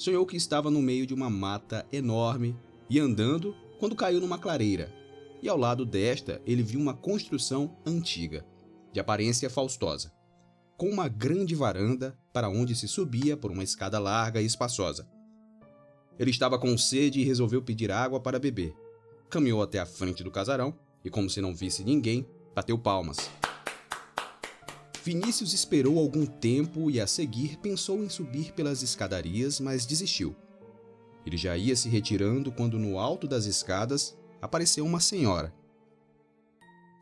Sonhou 0.00 0.24
que 0.24 0.34
estava 0.34 0.70
no 0.70 0.80
meio 0.80 1.06
de 1.06 1.12
uma 1.12 1.28
mata 1.28 1.86
enorme 1.92 2.56
e 2.88 2.98
andando 2.98 3.54
quando 3.78 3.94
caiu 3.94 4.18
numa 4.18 4.38
clareira. 4.38 4.90
E 5.42 5.48
ao 5.48 5.58
lado 5.58 5.84
desta 5.84 6.40
ele 6.46 6.62
viu 6.62 6.80
uma 6.80 6.94
construção 6.94 7.76
antiga, 7.84 8.42
de 8.94 8.98
aparência 8.98 9.50
faustosa, 9.50 10.10
com 10.74 10.88
uma 10.88 11.06
grande 11.06 11.54
varanda 11.54 12.18
para 12.32 12.48
onde 12.48 12.74
se 12.74 12.88
subia 12.88 13.36
por 13.36 13.50
uma 13.50 13.62
escada 13.62 13.98
larga 13.98 14.40
e 14.40 14.46
espaçosa. 14.46 15.06
Ele 16.18 16.30
estava 16.30 16.58
com 16.58 16.78
sede 16.78 17.20
e 17.20 17.24
resolveu 17.24 17.60
pedir 17.60 17.92
água 17.92 18.18
para 18.18 18.38
beber. 18.38 18.74
Caminhou 19.28 19.60
até 19.60 19.78
a 19.80 19.84
frente 19.84 20.24
do 20.24 20.30
casarão 20.30 20.74
e, 21.04 21.10
como 21.10 21.28
se 21.28 21.42
não 21.42 21.54
visse 21.54 21.84
ninguém, 21.84 22.26
bateu 22.54 22.78
palmas. 22.78 23.30
Vinícius 25.02 25.54
esperou 25.54 25.98
algum 25.98 26.26
tempo 26.26 26.90
e, 26.90 27.00
a 27.00 27.06
seguir, 27.06 27.56
pensou 27.58 28.04
em 28.04 28.08
subir 28.08 28.52
pelas 28.52 28.82
escadarias, 28.82 29.58
mas 29.58 29.86
desistiu. 29.86 30.36
Ele 31.24 31.36
já 31.36 31.56
ia 31.56 31.74
se 31.74 31.88
retirando 31.88 32.52
quando, 32.52 32.78
no 32.78 32.98
alto 32.98 33.26
das 33.26 33.46
escadas, 33.46 34.16
apareceu 34.42 34.84
uma 34.84 35.00
senhora. 35.00 35.54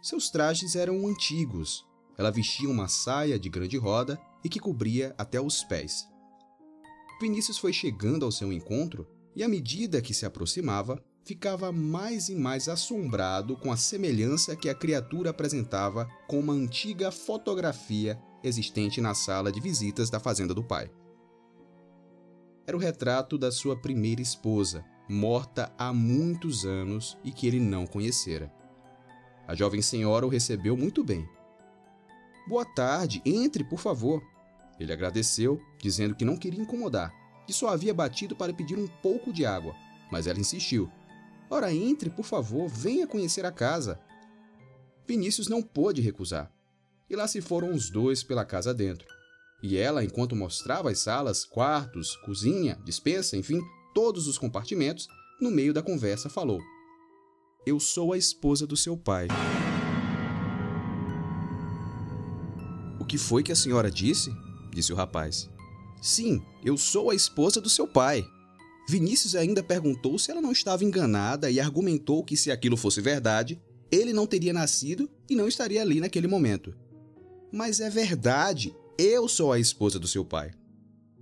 Seus 0.01 0.31
trajes 0.31 0.77
eram 0.77 1.07
antigos. 1.07 1.85
Ela 2.17 2.31
vestia 2.31 2.69
uma 2.69 2.89
saia 2.89 3.39
de 3.39 3.49
grande 3.49 3.77
roda 3.77 4.21
e 4.45 4.49
que 4.49 4.61
cobria 4.61 5.15
até 5.19 5.41
os 5.41 5.65
pés. 5.65 6.09
Vinícius 7.21 7.59
foi 7.59 7.73
chegando 7.73 8.25
ao 8.25 8.31
seu 8.31 8.53
encontro 8.53 9.09
e, 9.35 9.43
à 9.43 9.49
medida 9.49 10.01
que 10.01 10.15
se 10.15 10.25
aproximava, 10.25 11.03
ficava 11.29 11.71
mais 11.71 12.31
e 12.31 12.35
mais 12.35 12.71
assombrado 12.71 13.55
com 13.55 13.71
a 13.71 13.77
semelhança 13.77 14.57
que 14.57 14.67
a 14.67 14.75
criatura 14.75 15.29
apresentava 15.29 16.09
com 16.27 16.41
uma 16.41 16.55
antiga 16.55 17.13
fotografia 17.13 18.19
existente 18.43 18.99
na 18.99 19.13
sala 19.13 19.53
de 19.53 19.61
visitas 19.61 20.09
da 20.09 20.19
fazenda 20.19 20.55
do 20.55 20.65
pai. 20.65 20.91
era 22.67 22.75
o 22.75 22.81
retrato 22.81 23.37
da 23.37 23.53
sua 23.53 23.77
primeira 23.77 24.23
esposa, 24.23 24.83
morta 25.07 25.71
há 25.77 25.93
muitos 25.93 26.65
anos 26.65 27.19
e 27.23 27.31
que 27.31 27.47
ele 27.47 27.61
não 27.61 27.87
conhecera. 27.87 28.51
A 29.47 29.55
jovem 29.55 29.83
senhora 29.83 30.25
o 30.25 30.31
recebeu 30.31 30.79
muito 30.79 31.05
bem. 31.05 31.29
Boa 32.49 32.65
tarde, 32.65 33.21
entre, 33.27 33.65
por 33.65 33.79
favor. 33.79 34.23
Ele 34.81 34.95
agradeceu, 34.95 35.61
dizendo 35.79 36.15
que 36.15 36.25
não 36.25 36.39
queria 36.39 36.63
incomodar, 36.63 37.13
que 37.47 37.53
só 37.53 37.69
havia 37.69 37.93
batido 37.93 38.35
para 38.35 38.55
pedir 38.55 38.79
um 38.79 38.87
pouco 39.03 39.31
de 39.31 39.45
água, 39.45 39.75
mas 40.11 40.27
ela 40.27 40.41
insistiu. 40.41 40.91
Ora, 41.51 41.73
entre, 41.73 42.11
por 42.11 42.25
favor, 42.25 42.69
venha 42.69 43.07
conhecer 43.07 43.47
a 43.47 43.53
casa. 43.53 43.99
Vinícius 45.07 45.49
não 45.49 45.63
pôde 45.63 46.03
recusar. 46.03 46.53
E 47.09 47.17
lá 47.17 47.27
se 47.27 47.41
foram 47.41 47.73
os 47.73 47.89
dois 47.89 48.23
pela 48.23 48.45
casa 48.45 48.75
dentro. 48.75 49.07
E 49.63 49.77
ela, 49.77 50.05
enquanto 50.05 50.37
mostrava 50.37 50.91
as 50.91 50.99
salas, 50.99 51.45
quartos, 51.45 52.15
cozinha, 52.17 52.79
dispensa, 52.85 53.37
enfim, 53.37 53.61
todos 53.95 54.29
os 54.29 54.37
compartimentos, 54.37 55.09
no 55.41 55.51
meio 55.51 55.73
da 55.73 55.83
conversa 55.83 56.29
falou: 56.29 56.61
Eu 57.67 57.81
sou 57.81 58.13
a 58.13 58.19
esposa 58.19 58.67
do 58.67 58.77
seu 58.77 58.97
pai. 58.97 59.29
O 63.01 63.05
que 63.05 63.17
foi 63.17 63.43
que 63.43 63.53
a 63.53 63.57
senhora 63.57 63.91
disse? 63.91 64.31
disse 64.71 64.93
o 64.93 64.97
rapaz. 64.97 65.49
Sim, 66.01 66.45
eu 66.63 66.77
sou 66.77 67.11
a 67.11 67.15
esposa 67.15 67.61
do 67.61 67.71
seu 67.71 67.89
pai. 67.89 68.25
Vinícius 68.91 69.35
ainda 69.35 69.63
perguntou 69.63 70.19
se 70.19 70.31
ela 70.31 70.41
não 70.41 70.51
estava 70.51 70.83
enganada 70.83 71.51
e 71.51 71.61
argumentou 71.61 72.25
que 72.25 72.39
se 72.39 72.51
aquilo 72.51 72.75
fosse 72.75 73.03
verdade, 73.03 73.61
ele 73.93 74.15
não 74.15 74.27
teria 74.27 74.51
nascido 74.51 75.11
e 75.29 75.37
não 75.37 75.47
estaria 75.47 75.83
ali 75.83 76.01
naquele 76.01 76.27
momento. 76.27 76.75
Mas 77.53 77.81
é 77.81 77.91
verdade, 77.91 78.75
eu 78.97 79.29
sou 79.29 79.53
a 79.53 79.59
esposa 79.59 79.99
do 79.99 80.09
seu 80.09 80.25
pai. 80.25 80.53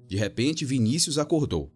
De 0.07 0.17
repente, 0.17 0.65
Vinícius 0.65 1.19
acordou. 1.19 1.69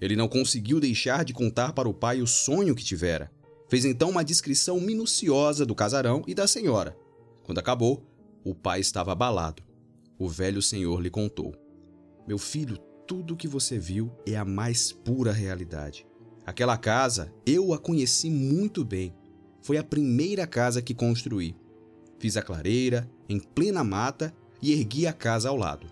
Ele 0.00 0.16
não 0.16 0.26
conseguiu 0.26 0.80
deixar 0.80 1.24
de 1.24 1.32
contar 1.32 1.72
para 1.72 1.88
o 1.88 1.94
pai 1.94 2.20
o 2.20 2.26
sonho 2.26 2.74
que 2.74 2.82
tivera. 2.82 3.30
Fez 3.68 3.84
então 3.84 4.10
uma 4.10 4.24
descrição 4.24 4.80
minuciosa 4.80 5.64
do 5.64 5.72
casarão 5.72 6.24
e 6.26 6.34
da 6.34 6.48
senhora. 6.48 6.96
Quando 7.44 7.58
acabou, 7.58 8.04
o 8.42 8.56
pai 8.56 8.80
estava 8.80 9.12
abalado. 9.12 9.62
O 10.18 10.28
velho 10.28 10.60
senhor 10.60 11.00
lhe 11.00 11.10
contou: 11.10 11.54
Meu 12.26 12.38
filho, 12.38 12.76
tudo 13.10 13.36
que 13.36 13.48
você 13.48 13.76
viu 13.76 14.08
é 14.24 14.36
a 14.36 14.44
mais 14.44 14.92
pura 14.92 15.32
realidade. 15.32 16.06
Aquela 16.46 16.78
casa, 16.78 17.34
eu 17.44 17.74
a 17.74 17.78
conheci 17.78 18.30
muito 18.30 18.84
bem. 18.84 19.12
Foi 19.60 19.76
a 19.78 19.82
primeira 19.82 20.46
casa 20.46 20.80
que 20.80 20.94
construí. 20.94 21.56
Fiz 22.20 22.36
a 22.36 22.42
clareira, 22.42 23.10
em 23.28 23.40
plena 23.40 23.82
mata, 23.82 24.32
e 24.62 24.70
ergui 24.72 25.08
a 25.08 25.12
casa 25.12 25.48
ao 25.48 25.56
lado. 25.56 25.88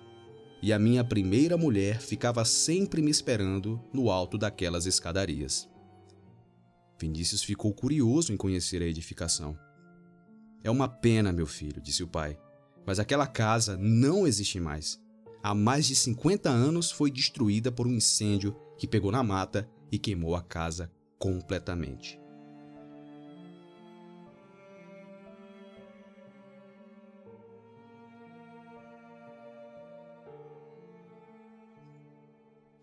E 0.63 0.73
a 0.73 0.79
minha 0.79 1.03
primeira 1.03 1.57
mulher 1.57 2.01
ficava 2.01 2.45
sempre 2.45 3.03
me 3.03 3.11
esperando 3.11 3.83
no 3.93 4.13
alto 4.13 4.39
daquelas 4.39 4.87
escadarias. 4.87 5.69
Vinícius 7.01 7.43
ficou 7.43 7.75
curioso 7.75 8.33
em 8.33 8.37
conhecer 8.37 8.81
a 8.81 8.87
edificação. 8.87 9.59
É 10.63 10.71
uma 10.71 10.87
pena, 10.87 11.33
meu 11.33 11.47
filho, 11.47 11.83
disse 11.83 12.05
o 12.05 12.09
pai, 12.09 12.39
mas 12.87 13.01
aquela 13.01 13.27
casa 13.27 13.77
não 13.77 14.25
existe 14.25 14.61
mais. 14.61 15.01
Há 15.43 15.55
mais 15.55 15.87
de 15.87 15.95
50 15.95 16.49
anos 16.51 16.91
foi 16.91 17.11
destruída 17.11 17.71
por 17.71 17.87
um 17.87 17.93
incêndio 17.93 18.57
que 18.77 18.87
pegou 18.87 19.13
na 19.13 19.23
mata 19.23 19.69
e 19.91 19.99
queimou 19.99 20.35
a 20.35 20.43
casa 20.43 20.91
completamente. 21.19 22.21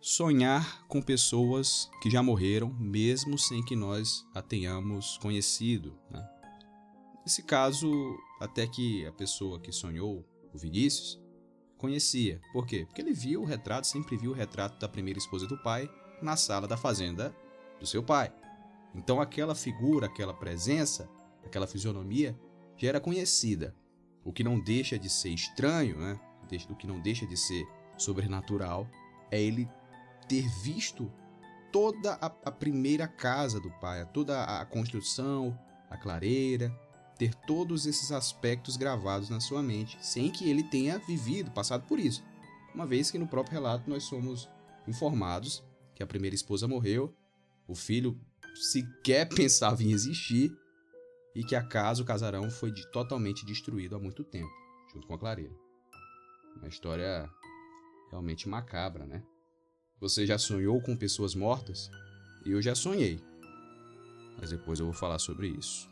sonhar 0.06 0.86
com 0.88 1.02
pessoas 1.02 1.90
que 2.00 2.12
já 2.12 2.22
morreram, 2.22 2.70
mesmo 2.80 3.40
sem 3.40 3.66
que 3.66 3.76
nós 3.76 4.24
a 4.36 4.42
tenhamos 4.42 5.18
conhecido. 5.18 5.98
Né? 6.12 6.24
Nesse 7.26 7.42
caso, 7.42 7.92
até 8.40 8.68
que 8.68 9.04
a 9.08 9.12
pessoa 9.12 9.60
que 9.60 9.72
sonhou, 9.72 10.24
o 10.54 10.58
Vinícius, 10.60 11.20
conhecia. 11.86 12.42
Por 12.52 12.66
quê? 12.66 12.84
Porque 12.86 13.02
ele 13.02 13.14
viu 13.14 13.44
o 13.44 13.46
retrato, 13.46 13.86
sempre 13.86 14.18
viu 14.18 14.32
o 14.32 14.34
retrato 14.34 14.80
da 14.80 14.90
primeira 14.90 15.20
esposa 15.20 15.46
do 15.46 15.58
pai 15.58 15.90
na 16.22 16.36
sala 16.36 16.68
da 16.68 16.76
fazenda 16.76 17.36
do 17.80 17.86
seu 17.86 18.02
pai. 18.02 18.34
Então 18.96 19.22
aquela 19.22 19.54
figura, 19.54 20.08
aquela 20.08 20.34
presença, 20.34 21.08
aquela 21.44 21.68
fisionomia 21.68 22.36
já 22.76 22.90
era 22.90 23.00
conhecida. 23.00 23.76
O 24.24 24.34
que 24.34 24.44
não 24.44 24.60
deixa 24.60 24.98
de 24.98 25.10
ser 25.10 25.30
estranho, 25.30 25.98
né? 25.98 26.20
O 26.70 26.76
que 26.76 26.88
não 26.88 27.00
deixa 27.00 27.28
de 27.28 27.38
ser 27.38 27.68
sobrenatural 27.98 28.88
é 29.30 29.40
ele 29.40 29.70
ter 30.28 30.48
visto 30.64 31.12
toda 31.72 32.14
a, 32.14 32.26
a 32.26 32.52
primeira 32.52 33.08
casa 33.08 33.60
do 33.60 33.70
pai, 33.80 34.04
toda 34.12 34.44
a 34.44 34.66
construção, 34.66 35.58
a 35.90 35.98
clareira, 35.98 36.76
ter 37.18 37.34
todos 37.34 37.86
esses 37.86 38.12
aspectos 38.12 38.78
gravados 38.78 39.30
na 39.30 39.40
sua 39.40 39.64
mente, 39.64 39.98
sem 40.02 40.32
que 40.32 40.50
ele 40.50 40.64
tenha 40.64 41.00
vivido, 41.00 41.52
passado 41.52 41.86
por 41.88 42.00
isso. 42.00 42.24
Uma 42.74 42.86
vez 42.86 43.10
que 43.10 43.18
no 43.18 43.28
próprio 43.28 43.54
relato 43.54 43.90
nós 43.90 44.04
somos 44.04 44.50
informados 44.88 45.64
que 45.96 46.04
a 46.04 46.08
primeira 46.08 46.36
esposa 46.36 46.68
morreu, 46.68 47.16
o 47.68 47.74
filho 47.74 48.20
sequer 48.54 49.28
pensava 49.34 49.82
em 49.82 49.92
existir 49.92 50.52
e 51.34 51.44
que 51.44 51.56
a 51.56 51.64
casa, 51.64 52.02
o 52.02 52.06
casarão, 52.06 52.50
foi 52.50 52.72
de, 52.72 52.90
totalmente 52.92 53.46
destruído 53.46 53.96
há 53.96 54.00
muito 54.00 54.24
tempo, 54.24 54.52
junto 54.94 55.08
com 55.08 55.14
a 55.14 55.20
clareira. 55.20 55.54
Uma 56.58 56.68
história 56.68 57.30
realmente 58.10 58.48
macabra, 58.48 59.06
né? 59.06 59.24
Você 60.00 60.26
já 60.26 60.38
sonhou 60.38 60.82
com 60.82 60.96
pessoas 60.96 61.36
mortas? 61.36 61.90
Eu 62.46 62.62
já 62.62 62.76
sonhei. 62.76 63.20
Mas 64.38 64.50
depois 64.50 64.80
eu 64.80 64.86
vou 64.86 64.94
falar 64.94 65.20
sobre 65.20 65.48
isso. 65.48 65.90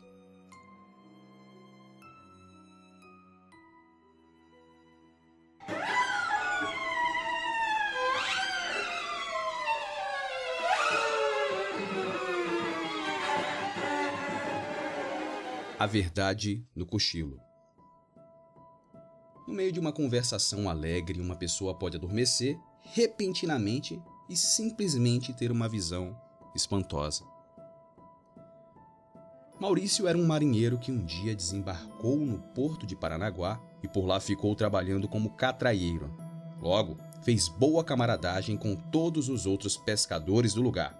A 15.84 15.86
verdade 15.86 16.66
no 16.74 16.86
cochilo. 16.86 17.38
No 19.46 19.52
meio 19.52 19.70
de 19.70 19.78
uma 19.78 19.92
conversação 19.92 20.66
alegre, 20.66 21.20
uma 21.20 21.36
pessoa 21.36 21.74
pode 21.74 21.98
adormecer 21.98 22.58
repentinamente 22.94 24.00
e 24.26 24.34
simplesmente 24.34 25.34
ter 25.34 25.52
uma 25.52 25.68
visão 25.68 26.18
espantosa. 26.56 27.22
Maurício 29.60 30.08
era 30.08 30.16
um 30.16 30.26
marinheiro 30.26 30.78
que 30.78 30.90
um 30.90 31.04
dia 31.04 31.36
desembarcou 31.36 32.16
no 32.16 32.38
porto 32.38 32.86
de 32.86 32.96
Paranaguá 32.96 33.60
e 33.82 33.86
por 33.86 34.06
lá 34.06 34.18
ficou 34.18 34.56
trabalhando 34.56 35.06
como 35.06 35.34
catraieiro. 35.36 36.10
Logo, 36.62 36.96
fez 37.22 37.46
boa 37.46 37.84
camaradagem 37.84 38.56
com 38.56 38.74
todos 38.74 39.28
os 39.28 39.44
outros 39.44 39.76
pescadores 39.76 40.54
do 40.54 40.62
lugar. 40.62 40.98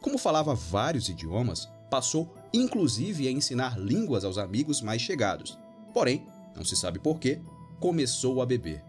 Como 0.00 0.16
falava 0.16 0.54
vários 0.54 1.10
idiomas, 1.10 1.68
passou 1.90 2.34
inclusive 2.56 3.28
a 3.28 3.30
ensinar 3.30 3.78
línguas 3.78 4.24
aos 4.24 4.38
amigos 4.38 4.80
mais 4.80 5.02
chegados. 5.02 5.58
Porém, 5.92 6.26
não 6.54 6.64
se 6.64 6.76
sabe 6.76 6.98
porquê, 6.98 7.40
começou 7.80 8.40
a 8.40 8.46
beber 8.46 8.82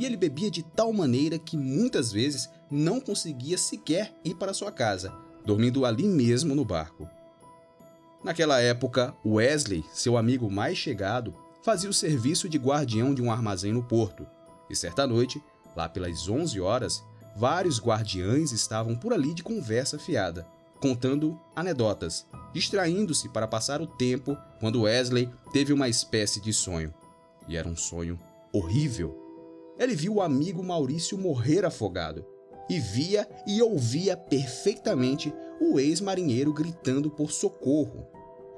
e 0.00 0.06
ele 0.06 0.16
bebia 0.16 0.50
de 0.50 0.62
tal 0.62 0.94
maneira 0.94 1.38
que 1.38 1.58
muitas 1.58 2.10
vezes 2.10 2.48
não 2.70 2.98
conseguia 2.98 3.58
sequer 3.58 4.14
ir 4.24 4.34
para 4.34 4.54
sua 4.54 4.72
casa, 4.72 5.12
dormindo 5.44 5.84
ali 5.84 6.04
mesmo 6.04 6.54
no 6.54 6.64
barco. 6.64 7.06
Naquela 8.24 8.60
época, 8.62 9.14
Wesley, 9.22 9.84
seu 9.92 10.16
amigo 10.16 10.50
mais 10.50 10.78
chegado, 10.78 11.34
fazia 11.62 11.90
o 11.90 11.92
serviço 11.92 12.48
de 12.48 12.56
guardião 12.56 13.12
de 13.12 13.20
um 13.20 13.30
armazém 13.30 13.74
no 13.74 13.82
porto. 13.82 14.26
E 14.70 14.74
certa 14.74 15.06
noite, 15.06 15.42
lá 15.76 15.86
pelas 15.86 16.26
11 16.26 16.58
horas, 16.58 17.04
vários 17.36 17.78
guardiães 17.78 18.52
estavam 18.52 18.96
por 18.96 19.12
ali 19.12 19.34
de 19.34 19.42
conversa 19.42 19.98
fiada, 19.98 20.46
contando 20.80 21.38
anedotas, 21.54 22.26
distraindo-se 22.52 23.28
para 23.28 23.46
passar 23.46 23.80
o 23.80 23.86
tempo 23.86 24.36
quando 24.58 24.82
Wesley 24.82 25.30
teve 25.52 25.72
uma 25.72 25.88
espécie 25.88 26.40
de 26.40 26.52
sonho. 26.52 26.92
E 27.48 27.56
era 27.56 27.68
um 27.68 27.76
sonho 27.76 28.18
horrível 28.52 29.20
ele 29.80 29.94
viu 29.94 30.16
o 30.16 30.20
amigo 30.20 30.62
Maurício 30.62 31.16
morrer 31.16 31.64
afogado 31.64 32.22
e 32.68 32.78
via 32.78 33.26
e 33.46 33.62
ouvia 33.62 34.14
perfeitamente 34.14 35.32
o 35.58 35.80
ex-marinheiro 35.80 36.52
gritando 36.52 37.10
por 37.10 37.32
socorro. 37.32 38.06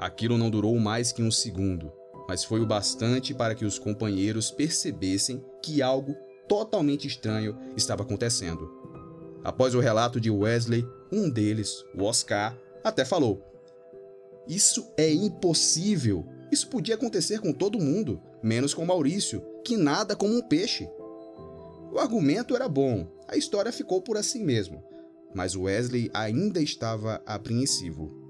Aquilo 0.01 0.37
não 0.37 0.51
durou 0.51 0.77
mais 0.81 1.13
que 1.13 1.23
um 1.23 1.31
segundo, 1.31 1.93
mas 2.29 2.43
foi 2.43 2.61
o 2.61 2.67
bastante 2.67 3.33
para 3.33 3.55
que 3.55 3.65
os 3.65 3.79
companheiros 3.79 4.51
percebessem 4.51 5.45
que 5.63 5.81
algo 5.81 6.17
totalmente 6.49 7.07
estranho 7.07 7.57
estava 7.77 8.03
acontecendo. 8.03 8.82
Após 9.45 9.75
o 9.75 9.81
relato 9.81 10.21
de 10.21 10.31
Wesley, 10.31 10.87
um 11.11 11.29
deles, 11.29 11.85
o 11.95 12.05
Oscar, 12.05 12.57
até 12.85 13.05
falou: 13.05 13.43
Isso 14.47 14.87
é 14.97 15.13
impossível. 15.13 16.27
Isso 16.51 16.69
podia 16.69 16.95
acontecer 16.95 17.41
com 17.41 17.53
todo 17.53 17.81
mundo, 17.81 18.21
menos 18.43 18.75
com 18.75 18.85
Maurício, 18.85 19.43
que 19.65 19.77
nada 19.77 20.15
como 20.15 20.37
um 20.37 20.43
peixe. 20.43 20.89
O 21.91 21.99
argumento 21.99 22.55
era 22.55 22.69
bom, 22.69 23.07
a 23.29 23.37
história 23.37 23.73
ficou 23.73 24.01
por 24.01 24.17
assim 24.17 24.45
mesmo, 24.45 24.83
mas 25.35 25.57
Wesley 25.57 26.11
ainda 26.13 26.61
estava 26.61 27.23
apreensivo. 27.27 28.23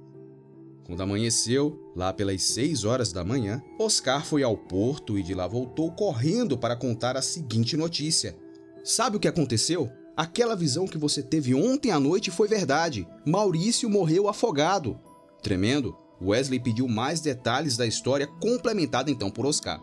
Quando 0.84 1.02
amanheceu, 1.02 1.92
lá 1.94 2.12
pelas 2.12 2.42
6 2.42 2.84
horas 2.84 3.12
da 3.12 3.24
manhã, 3.24 3.62
Oscar 3.78 4.24
foi 4.24 4.42
ao 4.42 4.56
porto 4.56 5.18
e 5.18 5.22
de 5.22 5.34
lá 5.34 5.46
voltou 5.46 5.92
correndo 5.92 6.58
para 6.58 6.76
contar 6.76 7.16
a 7.16 7.22
seguinte 7.22 7.76
notícia. 7.76 8.36
Sabe 8.84 9.16
o 9.16 9.20
que 9.20 9.28
aconteceu? 9.28 9.90
Aquela 10.16 10.54
visão 10.54 10.86
que 10.86 10.98
você 10.98 11.22
teve 11.22 11.54
ontem 11.54 11.90
à 11.90 11.98
noite 11.98 12.30
foi 12.30 12.46
verdade. 12.46 13.06
Maurício 13.26 13.88
morreu 13.88 14.28
afogado. 14.28 14.98
Tremendo, 15.42 15.96
Wesley 16.20 16.60
pediu 16.60 16.86
mais 16.86 17.20
detalhes 17.20 17.76
da 17.76 17.86
história, 17.86 18.26
complementada 18.26 19.10
então 19.10 19.30
por 19.30 19.46
Oscar. 19.46 19.82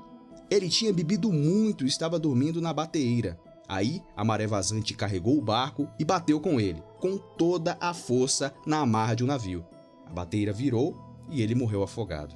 Ele 0.49 0.69
tinha 0.69 0.93
bebido 0.93 1.31
muito 1.31 1.83
e 1.83 1.87
estava 1.87 2.19
dormindo 2.19 2.61
na 2.61 2.71
bateira. 2.71 3.39
Aí, 3.67 4.01
a 4.15 4.23
maré 4.23 4.47
vazante 4.47 4.93
carregou 4.93 5.37
o 5.37 5.41
barco 5.41 5.87
e 5.99 6.05
bateu 6.05 6.39
com 6.39 6.59
ele, 6.59 6.81
com 6.99 7.17
toda 7.17 7.77
a 7.79 7.93
força 7.93 8.53
na 8.65 8.79
amarra 8.79 9.15
de 9.15 9.23
um 9.23 9.27
navio. 9.27 9.65
A 10.07 10.11
bateira 10.11 10.53
virou 10.53 10.97
e 11.29 11.41
ele 11.41 11.53
morreu 11.53 11.83
afogado. 11.83 12.35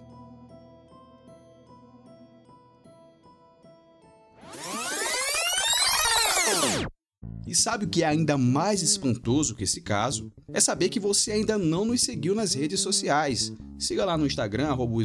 E 7.45 7.53
sabe 7.53 7.85
o 7.85 7.89
que 7.89 8.03
é 8.03 8.07
ainda 8.07 8.37
mais 8.37 8.81
espantoso 8.81 9.53
que 9.53 9.63
esse 9.63 9.81
caso? 9.81 10.31
É 10.53 10.59
saber 10.59 10.89
que 10.89 10.99
você 10.99 11.33
ainda 11.33 11.57
não 11.57 11.83
nos 11.83 12.01
seguiu 12.01 12.33
nas 12.33 12.53
redes 12.53 12.79
sociais. 12.79 13.53
Siga 13.77 14.05
lá 14.05 14.17
no 14.17 14.25
Instagram, 14.25 14.67
arroba 14.67 14.95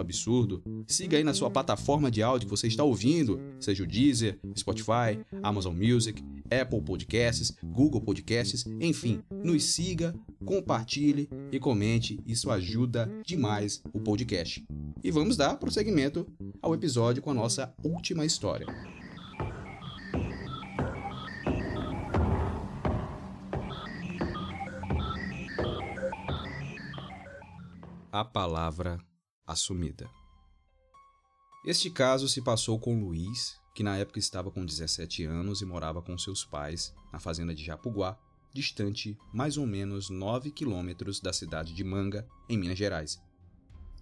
Absurdo. 0.00 0.62
Siga 0.86 1.16
aí 1.16 1.24
na 1.24 1.34
sua 1.34 1.50
plataforma 1.50 2.10
de 2.10 2.22
áudio 2.22 2.46
que 2.46 2.56
você 2.56 2.68
está 2.68 2.84
ouvindo, 2.84 3.40
seja 3.58 3.82
o 3.82 3.86
Deezer, 3.86 4.38
Spotify, 4.56 5.18
Amazon 5.42 5.74
Music, 5.74 6.22
Apple 6.50 6.80
Podcasts, 6.82 7.56
Google 7.62 8.00
Podcasts, 8.00 8.64
enfim, 8.80 9.20
nos 9.42 9.64
siga, 9.64 10.14
compartilhe 10.44 11.28
e 11.50 11.58
comente, 11.58 12.20
isso 12.26 12.50
ajuda 12.50 13.10
demais 13.26 13.82
o 13.92 14.00
podcast. 14.00 14.64
E 15.02 15.10
vamos 15.10 15.36
dar 15.36 15.56
prosseguimento 15.56 16.26
ao 16.62 16.74
episódio 16.74 17.22
com 17.22 17.30
a 17.30 17.34
nossa 17.34 17.74
última 17.82 18.24
história. 18.24 18.97
A 28.18 28.24
palavra 28.24 28.98
assumida. 29.46 30.10
Este 31.64 31.88
caso 31.88 32.28
se 32.28 32.42
passou 32.42 32.76
com 32.76 32.98
Luiz, 32.98 33.54
que 33.76 33.84
na 33.84 33.96
época 33.96 34.18
estava 34.18 34.50
com 34.50 34.66
17 34.66 35.22
anos 35.22 35.60
e 35.60 35.64
morava 35.64 36.02
com 36.02 36.18
seus 36.18 36.44
pais 36.44 36.92
na 37.12 37.20
fazenda 37.20 37.54
de 37.54 37.64
Japuguá, 37.64 38.18
distante 38.52 39.16
mais 39.32 39.56
ou 39.56 39.68
menos 39.68 40.10
9 40.10 40.50
quilômetros 40.50 41.20
da 41.20 41.32
cidade 41.32 41.72
de 41.72 41.84
Manga, 41.84 42.26
em 42.48 42.58
Minas 42.58 42.76
Gerais. 42.76 43.22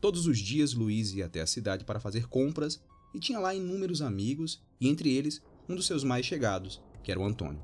Todos 0.00 0.26
os 0.26 0.38
dias 0.38 0.72
Luiz 0.72 1.12
ia 1.12 1.26
até 1.26 1.42
a 1.42 1.46
cidade 1.46 1.84
para 1.84 2.00
fazer 2.00 2.26
compras 2.26 2.82
e 3.12 3.20
tinha 3.20 3.38
lá 3.38 3.54
inúmeros 3.54 4.00
amigos, 4.00 4.64
e 4.80 4.88
entre 4.88 5.12
eles 5.12 5.42
um 5.68 5.74
dos 5.76 5.84
seus 5.84 6.02
mais 6.02 6.24
chegados, 6.24 6.80
que 7.04 7.10
era 7.10 7.20
o 7.20 7.26
Antônio. 7.26 7.62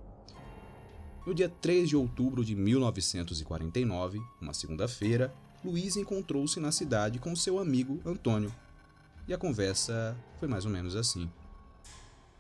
No 1.26 1.34
dia 1.34 1.48
3 1.48 1.88
de 1.88 1.96
outubro 1.96 2.44
de 2.44 2.54
1949, 2.54 4.20
uma 4.38 4.52
segunda-feira, 4.52 5.34
Luiz 5.64 5.96
encontrou-se 5.96 6.58
na 6.58 6.72
cidade 6.72 7.20
com 7.20 7.36
seu 7.36 7.58
amigo 7.58 8.00
Antônio. 8.04 8.52
E 9.28 9.32
a 9.32 9.38
conversa 9.38 10.16
foi 10.40 10.48
mais 10.48 10.64
ou 10.64 10.70
menos 10.70 10.96
assim. 10.96 11.30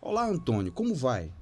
Olá, 0.00 0.26
Antônio, 0.26 0.72
como 0.72 0.92
vai? 0.92 1.32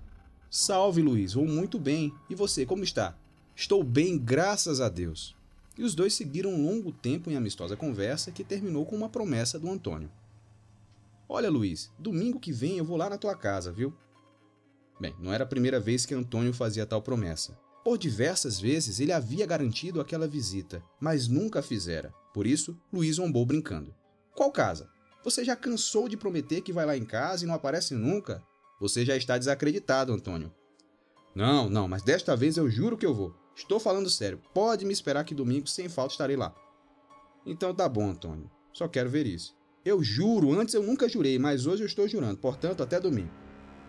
Salve, 0.50 1.00
Luiz, 1.00 1.32
vou 1.32 1.46
muito 1.46 1.78
bem. 1.78 2.12
E 2.28 2.34
você, 2.34 2.66
como 2.66 2.84
está? 2.84 3.16
Estou 3.56 3.82
bem, 3.82 4.18
graças 4.18 4.78
a 4.80 4.90
Deus. 4.90 5.34
E 5.78 5.82
os 5.82 5.94
dois 5.94 6.12
seguiram 6.12 6.50
um 6.50 6.66
longo 6.66 6.92
tempo 6.92 7.30
em 7.30 7.36
amistosa 7.36 7.76
conversa 7.76 8.30
que 8.30 8.44
terminou 8.44 8.84
com 8.84 8.94
uma 8.94 9.08
promessa 9.08 9.58
do 9.58 9.70
Antônio. 9.70 10.10
Olha, 11.26 11.48
Luiz, 11.48 11.90
domingo 11.98 12.38
que 12.38 12.52
vem 12.52 12.76
eu 12.76 12.84
vou 12.84 12.98
lá 12.98 13.08
na 13.08 13.16
tua 13.16 13.34
casa, 13.34 13.72
viu? 13.72 13.94
Bem, 15.00 15.14
não 15.18 15.32
era 15.32 15.44
a 15.44 15.46
primeira 15.46 15.80
vez 15.80 16.04
que 16.04 16.14
Antônio 16.14 16.52
fazia 16.52 16.84
tal 16.84 17.00
promessa. 17.00 17.56
Por 17.84 17.96
diversas 17.96 18.60
vezes 18.60 19.00
ele 19.00 19.12
havia 19.12 19.46
garantido 19.46 20.00
aquela 20.00 20.28
visita, 20.28 20.82
mas 21.00 21.28
nunca 21.28 21.60
a 21.60 21.62
fizera. 21.62 22.12
Por 22.34 22.46
isso, 22.46 22.78
Luiz 22.92 23.16
zombou 23.16 23.44
brincando. 23.46 23.94
Qual 24.34 24.52
casa? 24.52 24.88
Você 25.24 25.44
já 25.44 25.56
cansou 25.56 26.08
de 26.08 26.16
prometer 26.16 26.60
que 26.60 26.72
vai 26.72 26.86
lá 26.86 26.96
em 26.96 27.04
casa 27.04 27.44
e 27.44 27.48
não 27.48 27.54
aparece 27.54 27.94
nunca? 27.94 28.42
Você 28.80 29.04
já 29.04 29.16
está 29.16 29.36
desacreditado, 29.36 30.12
Antônio. 30.12 30.52
Não, 31.34 31.68
não, 31.68 31.86
mas 31.86 32.02
desta 32.02 32.36
vez 32.36 32.56
eu 32.56 32.70
juro 32.70 32.96
que 32.96 33.06
eu 33.06 33.14
vou. 33.14 33.34
Estou 33.54 33.78
falando 33.78 34.08
sério. 34.08 34.40
Pode 34.54 34.84
me 34.84 34.92
esperar 34.92 35.24
que 35.24 35.34
domingo 35.34 35.66
sem 35.66 35.88
falta 35.88 36.12
estarei 36.12 36.36
lá. 36.36 36.54
Então 37.44 37.74
tá 37.74 37.88
bom, 37.88 38.10
Antônio. 38.10 38.50
Só 38.72 38.88
quero 38.88 39.10
ver 39.10 39.26
isso. 39.26 39.54
Eu 39.84 40.02
juro, 40.02 40.58
antes 40.58 40.74
eu 40.74 40.82
nunca 40.82 41.08
jurei, 41.08 41.38
mas 41.38 41.66
hoje 41.66 41.82
eu 41.82 41.86
estou 41.86 42.06
jurando, 42.06 42.36
portanto, 42.36 42.82
até 42.82 43.00
domingo. 43.00 43.30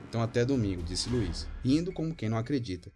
Então 0.07 0.21
até 0.21 0.43
domingo, 0.45 0.83
disse 0.83 1.09
Luiz, 1.09 1.47
rindo 1.63 1.91
como 1.93 2.15
quem 2.15 2.29
não 2.29 2.37
acredita. 2.37 2.91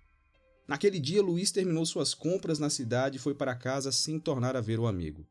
Naquele 0.68 1.00
dia, 1.00 1.22
Luiz 1.22 1.52
terminou 1.52 1.86
suas 1.86 2.14
compras 2.14 2.60
na 2.60 2.70
cidade 2.70 3.18
e 3.18 3.20
foi 3.20 3.36
para 3.36 3.56
casa 3.56 3.92
sem 3.92 4.20
tornar 4.20 4.56
a 4.56 4.62
ver 4.62 4.80
o 4.80 4.88
amigo. 4.88 5.28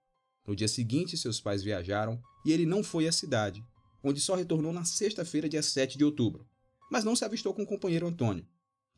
No 0.47 0.55
dia 0.55 0.69
seguinte, 0.69 1.17
seus 1.17 1.41
pais 1.41 1.63
viajaram 1.63 2.21
e 2.45 2.53
ele 2.53 2.67
não 2.67 2.83
foi 2.85 3.09
à 3.09 3.13
cidade, 3.13 3.65
onde 4.03 4.21
só 4.21 4.35
retornou 4.35 4.73
na 4.73 4.85
sexta-feira, 4.85 5.49
dia 5.49 5.63
7 5.63 5.99
de 5.99 6.05
outubro 6.05 6.47
mas 6.91 7.05
não 7.05 7.17
se 7.17 7.25
avistou 7.25 7.53
com 7.53 7.63
o 7.63 7.67
companheiro 7.67 8.07
Antônio. 8.07 8.47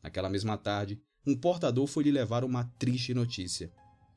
Naquela 0.03 0.29
mesma 0.29 0.57
tarde, 0.57 1.01
um 1.25 1.35
portador 1.35 1.87
foi 1.87 2.03
lhe 2.03 2.11
levar 2.11 2.43
uma 2.43 2.63
triste 2.77 3.13
notícia. 3.13 3.71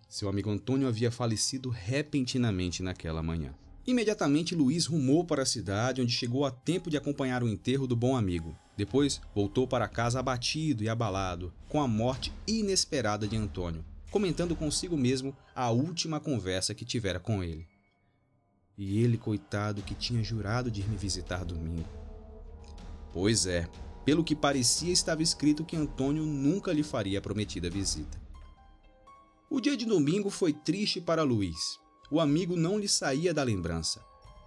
Seu 0.08 0.28
amigo 0.28 0.50
Antônio 0.50 0.86
havia 0.86 1.10
falecido 1.10 1.70
repentinamente 1.70 2.82
naquela 2.82 3.22
manhã. 3.22 3.54
Imediatamente, 3.90 4.54
Luiz 4.54 4.86
rumou 4.86 5.24
para 5.24 5.42
a 5.42 5.46
cidade, 5.46 6.00
onde 6.00 6.12
chegou 6.12 6.46
a 6.46 6.50
tempo 6.52 6.88
de 6.88 6.96
acompanhar 6.96 7.42
o 7.42 7.48
enterro 7.48 7.88
do 7.88 7.96
bom 7.96 8.14
amigo. 8.14 8.56
Depois, 8.76 9.20
voltou 9.34 9.66
para 9.66 9.88
casa 9.88 10.20
abatido 10.20 10.84
e 10.84 10.88
abalado, 10.88 11.52
com 11.68 11.80
a 11.80 11.88
morte 11.88 12.32
inesperada 12.46 13.26
de 13.26 13.36
Antônio, 13.36 13.84
comentando 14.08 14.54
consigo 14.54 14.96
mesmo 14.96 15.36
a 15.56 15.70
última 15.70 16.20
conversa 16.20 16.72
que 16.72 16.84
tivera 16.84 17.18
com 17.18 17.42
ele. 17.42 17.66
E 18.78 19.02
ele, 19.02 19.18
coitado, 19.18 19.82
que 19.82 19.96
tinha 19.96 20.22
jurado 20.22 20.70
de 20.70 20.82
ir 20.82 20.88
me 20.88 20.96
visitar 20.96 21.44
domingo. 21.44 21.88
Pois 23.12 23.44
é, 23.44 23.68
pelo 24.04 24.22
que 24.22 24.36
parecia 24.36 24.92
estava 24.92 25.20
escrito 25.20 25.64
que 25.64 25.74
Antônio 25.74 26.24
nunca 26.24 26.72
lhe 26.72 26.84
faria 26.84 27.18
a 27.18 27.22
prometida 27.22 27.68
visita. 27.68 28.22
O 29.50 29.60
dia 29.60 29.76
de 29.76 29.84
domingo 29.84 30.30
foi 30.30 30.52
triste 30.52 31.00
para 31.00 31.24
Luiz. 31.24 31.79
O 32.10 32.18
amigo 32.18 32.56
não 32.56 32.78
lhe 32.78 32.88
saía 32.88 33.32
da 33.32 33.42
lembrança. 33.42 34.04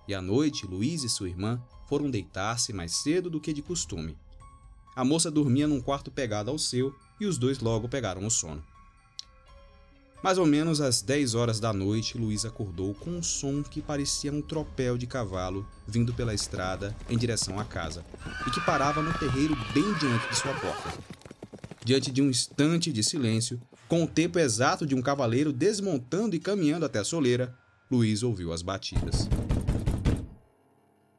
E 0.07 0.13
à 0.13 0.21
noite, 0.21 0.67
Luiz 0.67 1.03
e 1.03 1.09
sua 1.09 1.29
irmã 1.29 1.61
foram 1.87 2.11
deitar-se 2.11 2.73
mais 2.73 2.97
cedo 2.97 3.29
do 3.29 3.39
que 3.39 3.53
de 3.53 3.61
costume. 3.61 4.17
A 4.95 5.05
moça 5.05 5.31
dormia 5.31 5.67
num 5.67 5.79
quarto 5.79 6.11
pegado 6.11 6.51
ao 6.51 6.59
seu 6.59 6.93
e 7.19 7.25
os 7.25 7.37
dois 7.37 7.59
logo 7.59 7.87
pegaram 7.87 8.25
o 8.25 8.29
sono. 8.29 8.63
Mais 10.21 10.37
ou 10.37 10.45
menos 10.45 10.79
às 10.79 11.01
10 11.01 11.35
horas 11.35 11.59
da 11.59 11.73
noite, 11.73 12.17
Luiz 12.17 12.45
acordou 12.45 12.93
com 12.93 13.09
um 13.09 13.23
som 13.23 13.61
que 13.61 13.81
parecia 13.81 14.31
um 14.31 14.41
tropel 14.41 14.97
de 14.97 15.05
cavalo 15.05 15.67
vindo 15.85 16.13
pela 16.13 16.33
estrada 16.33 16.95
em 17.09 17.17
direção 17.17 17.59
à 17.59 17.65
casa 17.65 18.05
e 18.47 18.51
que 18.51 18.61
parava 18.61 19.01
no 19.01 19.13
terreiro 19.17 19.55
bem 19.73 19.93
diante 19.95 20.29
de 20.29 20.35
sua 20.37 20.53
porta. 20.53 20.93
Diante 21.83 22.11
de 22.11 22.21
um 22.21 22.29
instante 22.29 22.91
de 22.93 23.03
silêncio, 23.03 23.59
com 23.87 24.03
o 24.03 24.07
tempo 24.07 24.39
exato 24.39 24.85
de 24.85 24.95
um 24.95 25.01
cavaleiro 25.01 25.53
desmontando 25.53 26.35
e 26.35 26.39
caminhando 26.39 26.85
até 26.85 26.99
a 26.99 27.03
soleira, 27.03 27.55
Luiz 27.91 28.23
ouviu 28.23 28.51
as 28.51 28.61
batidas. 28.61 29.27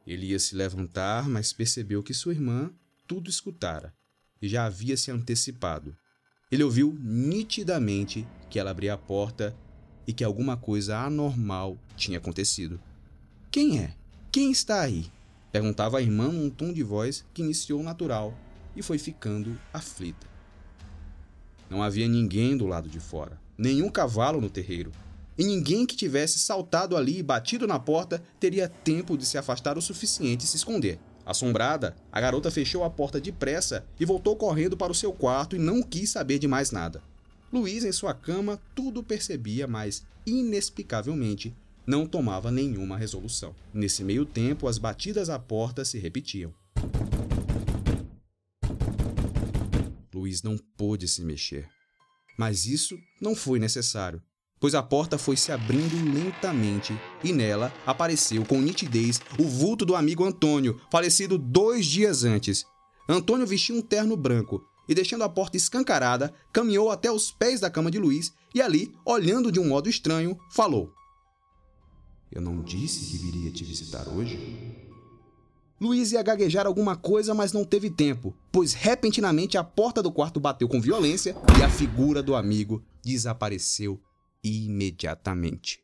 Ele 0.06 0.26
ia 0.26 0.38
se 0.38 0.54
levantar, 0.54 1.28
mas 1.28 1.52
percebeu 1.52 2.02
que 2.02 2.12
sua 2.12 2.32
irmã 2.32 2.70
tudo 3.06 3.30
escutara 3.30 3.94
e 4.40 4.48
já 4.48 4.66
havia 4.66 4.96
se 4.96 5.10
antecipado 5.10 5.96
ele 6.54 6.62
ouviu 6.62 6.96
nitidamente 7.00 8.24
que 8.48 8.60
ela 8.60 8.70
abria 8.70 8.94
a 8.94 8.96
porta 8.96 9.56
e 10.06 10.12
que 10.12 10.22
alguma 10.22 10.56
coisa 10.56 10.98
anormal 10.98 11.76
tinha 11.96 12.18
acontecido. 12.18 12.80
Quem 13.50 13.80
é? 13.80 13.94
Quem 14.30 14.52
está 14.52 14.80
aí? 14.80 15.10
Perguntava 15.50 15.98
a 15.98 16.02
irmã 16.02 16.28
num 16.28 16.48
tom 16.48 16.72
de 16.72 16.84
voz 16.84 17.24
que 17.34 17.42
iniciou 17.42 17.82
natural 17.82 18.32
e 18.76 18.82
foi 18.82 18.98
ficando 18.98 19.58
aflita. 19.72 20.33
Não 21.68 21.82
havia 21.82 22.06
ninguém 22.06 22.56
do 22.56 22.66
lado 22.66 22.88
de 22.88 23.00
fora, 23.00 23.40
nenhum 23.56 23.88
cavalo 23.88 24.40
no 24.40 24.50
terreiro, 24.50 24.92
e 25.36 25.44
ninguém 25.44 25.84
que 25.84 25.96
tivesse 25.96 26.38
saltado 26.38 26.96
ali 26.96 27.18
e 27.18 27.22
batido 27.22 27.66
na 27.66 27.78
porta 27.78 28.22
teria 28.38 28.68
tempo 28.68 29.16
de 29.16 29.26
se 29.26 29.36
afastar 29.36 29.76
o 29.76 29.82
suficiente 29.82 30.44
e 30.44 30.48
se 30.48 30.56
esconder. 30.56 30.98
Assombrada, 31.26 31.96
a 32.12 32.20
garota 32.20 32.50
fechou 32.50 32.84
a 32.84 32.90
porta 32.90 33.20
depressa 33.20 33.84
e 33.98 34.04
voltou 34.04 34.36
correndo 34.36 34.76
para 34.76 34.92
o 34.92 34.94
seu 34.94 35.12
quarto 35.12 35.56
e 35.56 35.58
não 35.58 35.82
quis 35.82 36.10
saber 36.10 36.38
de 36.38 36.46
mais 36.46 36.70
nada. 36.70 37.02
Luiz, 37.52 37.84
em 37.84 37.92
sua 37.92 38.12
cama, 38.12 38.60
tudo 38.74 39.02
percebia, 39.02 39.66
mas, 39.66 40.04
inexplicavelmente, 40.26 41.54
não 41.86 42.06
tomava 42.06 42.50
nenhuma 42.50 42.96
resolução. 42.96 43.54
Nesse 43.72 44.04
meio 44.04 44.26
tempo, 44.26 44.68
as 44.68 44.76
batidas 44.76 45.30
à 45.30 45.38
porta 45.38 45.84
se 45.84 45.98
repetiam. 45.98 46.52
Luiz 50.24 50.42
não 50.42 50.56
pôde 50.56 51.06
se 51.06 51.22
mexer. 51.22 51.68
Mas 52.38 52.64
isso 52.64 52.98
não 53.20 53.36
foi 53.36 53.58
necessário, 53.58 54.22
pois 54.58 54.74
a 54.74 54.82
porta 54.82 55.18
foi 55.18 55.36
se 55.36 55.52
abrindo 55.52 55.94
lentamente 56.14 56.98
e 57.22 57.30
nela 57.30 57.70
apareceu 57.86 58.42
com 58.46 58.60
nitidez 58.60 59.20
o 59.38 59.44
vulto 59.44 59.84
do 59.84 59.94
amigo 59.94 60.24
Antônio, 60.24 60.80
falecido 60.90 61.36
dois 61.36 61.84
dias 61.84 62.24
antes. 62.24 62.64
Antônio 63.06 63.46
vestia 63.46 63.74
um 63.74 63.82
terno 63.82 64.16
branco 64.16 64.66
e, 64.88 64.94
deixando 64.94 65.24
a 65.24 65.28
porta 65.28 65.58
escancarada, 65.58 66.32
caminhou 66.50 66.90
até 66.90 67.12
os 67.12 67.30
pés 67.30 67.60
da 67.60 67.68
cama 67.68 67.90
de 67.90 67.98
Luiz 67.98 68.32
e 68.54 68.62
ali, 68.62 68.94
olhando 69.04 69.52
de 69.52 69.60
um 69.60 69.68
modo 69.68 69.90
estranho, 69.90 70.38
falou: 70.50 70.90
Eu 72.32 72.40
não 72.40 72.62
disse 72.62 73.10
que 73.10 73.18
viria 73.18 73.50
te 73.50 73.62
visitar 73.62 74.08
hoje? 74.08 74.38
Luiz 75.84 76.12
ia 76.12 76.22
gaguejar 76.22 76.66
alguma 76.66 76.96
coisa, 76.96 77.34
mas 77.34 77.52
não 77.52 77.62
teve 77.62 77.90
tempo, 77.90 78.34
pois 78.50 78.72
repentinamente 78.72 79.58
a 79.58 79.62
porta 79.62 80.02
do 80.02 80.10
quarto 80.10 80.40
bateu 80.40 80.66
com 80.66 80.80
violência 80.80 81.36
e 81.58 81.62
a 81.62 81.68
figura 81.68 82.22
do 82.22 82.34
amigo 82.34 82.82
desapareceu 83.04 84.00
imediatamente. 84.42 85.83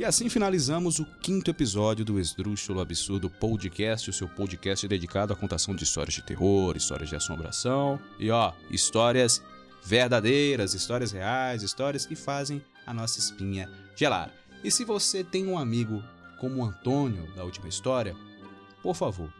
E 0.00 0.04
assim 0.06 0.30
finalizamos 0.30 0.98
o 0.98 1.04
quinto 1.04 1.50
episódio 1.50 2.06
do 2.06 2.18
Esdrúxulo 2.18 2.80
Absurdo 2.80 3.28
Podcast, 3.28 4.08
o 4.08 4.12
seu 4.14 4.26
podcast 4.26 4.88
dedicado 4.88 5.34
à 5.34 5.36
contação 5.36 5.74
de 5.76 5.84
histórias 5.84 6.14
de 6.14 6.22
terror, 6.22 6.74
histórias 6.74 7.10
de 7.10 7.16
assombração 7.16 8.00
e 8.18 8.30
ó, 8.30 8.54
histórias 8.70 9.42
verdadeiras, 9.84 10.72
histórias 10.72 11.12
reais, 11.12 11.62
histórias 11.62 12.06
que 12.06 12.16
fazem 12.16 12.64
a 12.86 12.94
nossa 12.94 13.18
espinha 13.18 13.70
gelar. 13.94 14.32
E 14.64 14.70
se 14.70 14.86
você 14.86 15.22
tem 15.22 15.46
um 15.46 15.58
amigo 15.58 16.02
como 16.40 16.62
o 16.62 16.64
Antônio 16.64 17.30
da 17.34 17.44
última 17.44 17.68
história, 17.68 18.16
por 18.82 18.96
favor, 18.96 19.30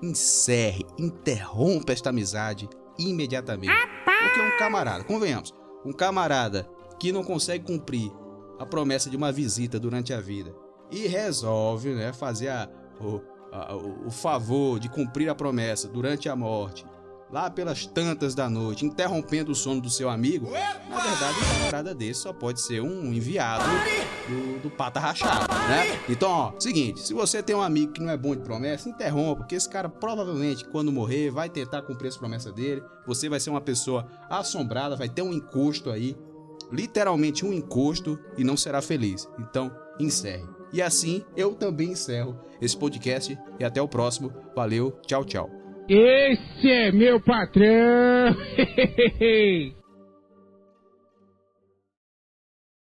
encerre, 0.00 0.86
interrompa 0.96 1.92
esta 1.92 2.10
amizade 2.10 2.68
imediatamente. 2.96 3.74
Porque 4.04 4.40
um 4.40 4.58
camarada, 4.58 5.02
convenhamos, 5.02 5.52
um 5.84 5.92
camarada 5.92 6.70
que 7.00 7.10
não 7.10 7.24
consegue 7.24 7.64
cumprir 7.64 8.12
a 8.58 8.66
promessa 8.66 9.10
de 9.10 9.16
uma 9.16 9.32
visita 9.32 9.78
durante 9.78 10.12
a 10.12 10.20
vida. 10.20 10.54
E 10.90 11.06
resolve 11.06 11.90
né, 11.90 12.12
fazer 12.12 12.48
a, 12.48 12.68
o, 13.00 13.20
a, 13.52 13.76
o, 13.76 14.10
favor 14.10 14.78
de 14.78 14.88
cumprir 14.88 15.28
a 15.28 15.34
promessa 15.34 15.88
durante 15.88 16.28
a 16.28 16.36
morte, 16.36 16.86
lá 17.30 17.50
pelas 17.50 17.86
tantas 17.86 18.34
da 18.34 18.48
noite, 18.48 18.86
interrompendo 18.86 19.50
o 19.50 19.54
sono 19.54 19.80
do 19.80 19.90
seu 19.90 20.08
amigo, 20.08 20.50
na 20.88 21.00
verdade, 21.00 21.38
um 21.38 21.58
camarada 21.58 21.94
desse 21.94 22.20
só 22.20 22.32
pode 22.32 22.60
ser 22.60 22.80
um 22.80 23.12
enviado 23.12 23.64
do, 24.28 24.62
do 24.62 24.70
pata 24.70 25.00
rachado, 25.00 25.52
né? 25.68 26.00
Então, 26.08 26.30
ó, 26.30 26.52
seguinte, 26.58 27.00
se 27.00 27.12
você 27.12 27.42
tem 27.42 27.54
um 27.56 27.62
amigo 27.62 27.92
que 27.92 28.00
não 28.00 28.10
é 28.10 28.16
bom 28.16 28.34
de 28.34 28.42
promessa, 28.42 28.88
interrompa, 28.88 29.40
porque 29.40 29.56
esse 29.56 29.68
cara 29.68 29.88
provavelmente, 29.88 30.64
quando 30.64 30.92
morrer, 30.92 31.30
vai 31.30 31.48
tentar 31.48 31.82
cumprir 31.82 32.08
essa 32.08 32.18
promessa 32.18 32.52
dele, 32.52 32.82
você 33.06 33.28
vai 33.28 33.40
ser 33.40 33.50
uma 33.50 33.60
pessoa 33.60 34.06
assombrada, 34.30 34.96
vai 34.96 35.08
ter 35.08 35.22
um 35.22 35.32
encosto 35.32 35.90
aí, 35.90 36.16
literalmente 36.72 37.44
um 37.44 37.52
encosto 37.52 38.18
e 38.36 38.44
não 38.44 38.56
será 38.56 38.82
feliz. 38.82 39.28
Então, 39.38 39.70
encerre. 39.98 40.44
E 40.72 40.82
assim, 40.82 41.24
eu 41.36 41.54
também 41.54 41.90
encerro 41.90 42.38
esse 42.60 42.76
podcast 42.76 43.38
e 43.58 43.64
até 43.64 43.80
o 43.80 43.88
próximo. 43.88 44.32
Valeu, 44.54 44.92
tchau, 45.06 45.24
tchau. 45.24 45.50
Esse 45.88 46.68
é 46.68 46.90
meu 46.90 47.20
patrão! 47.20 48.34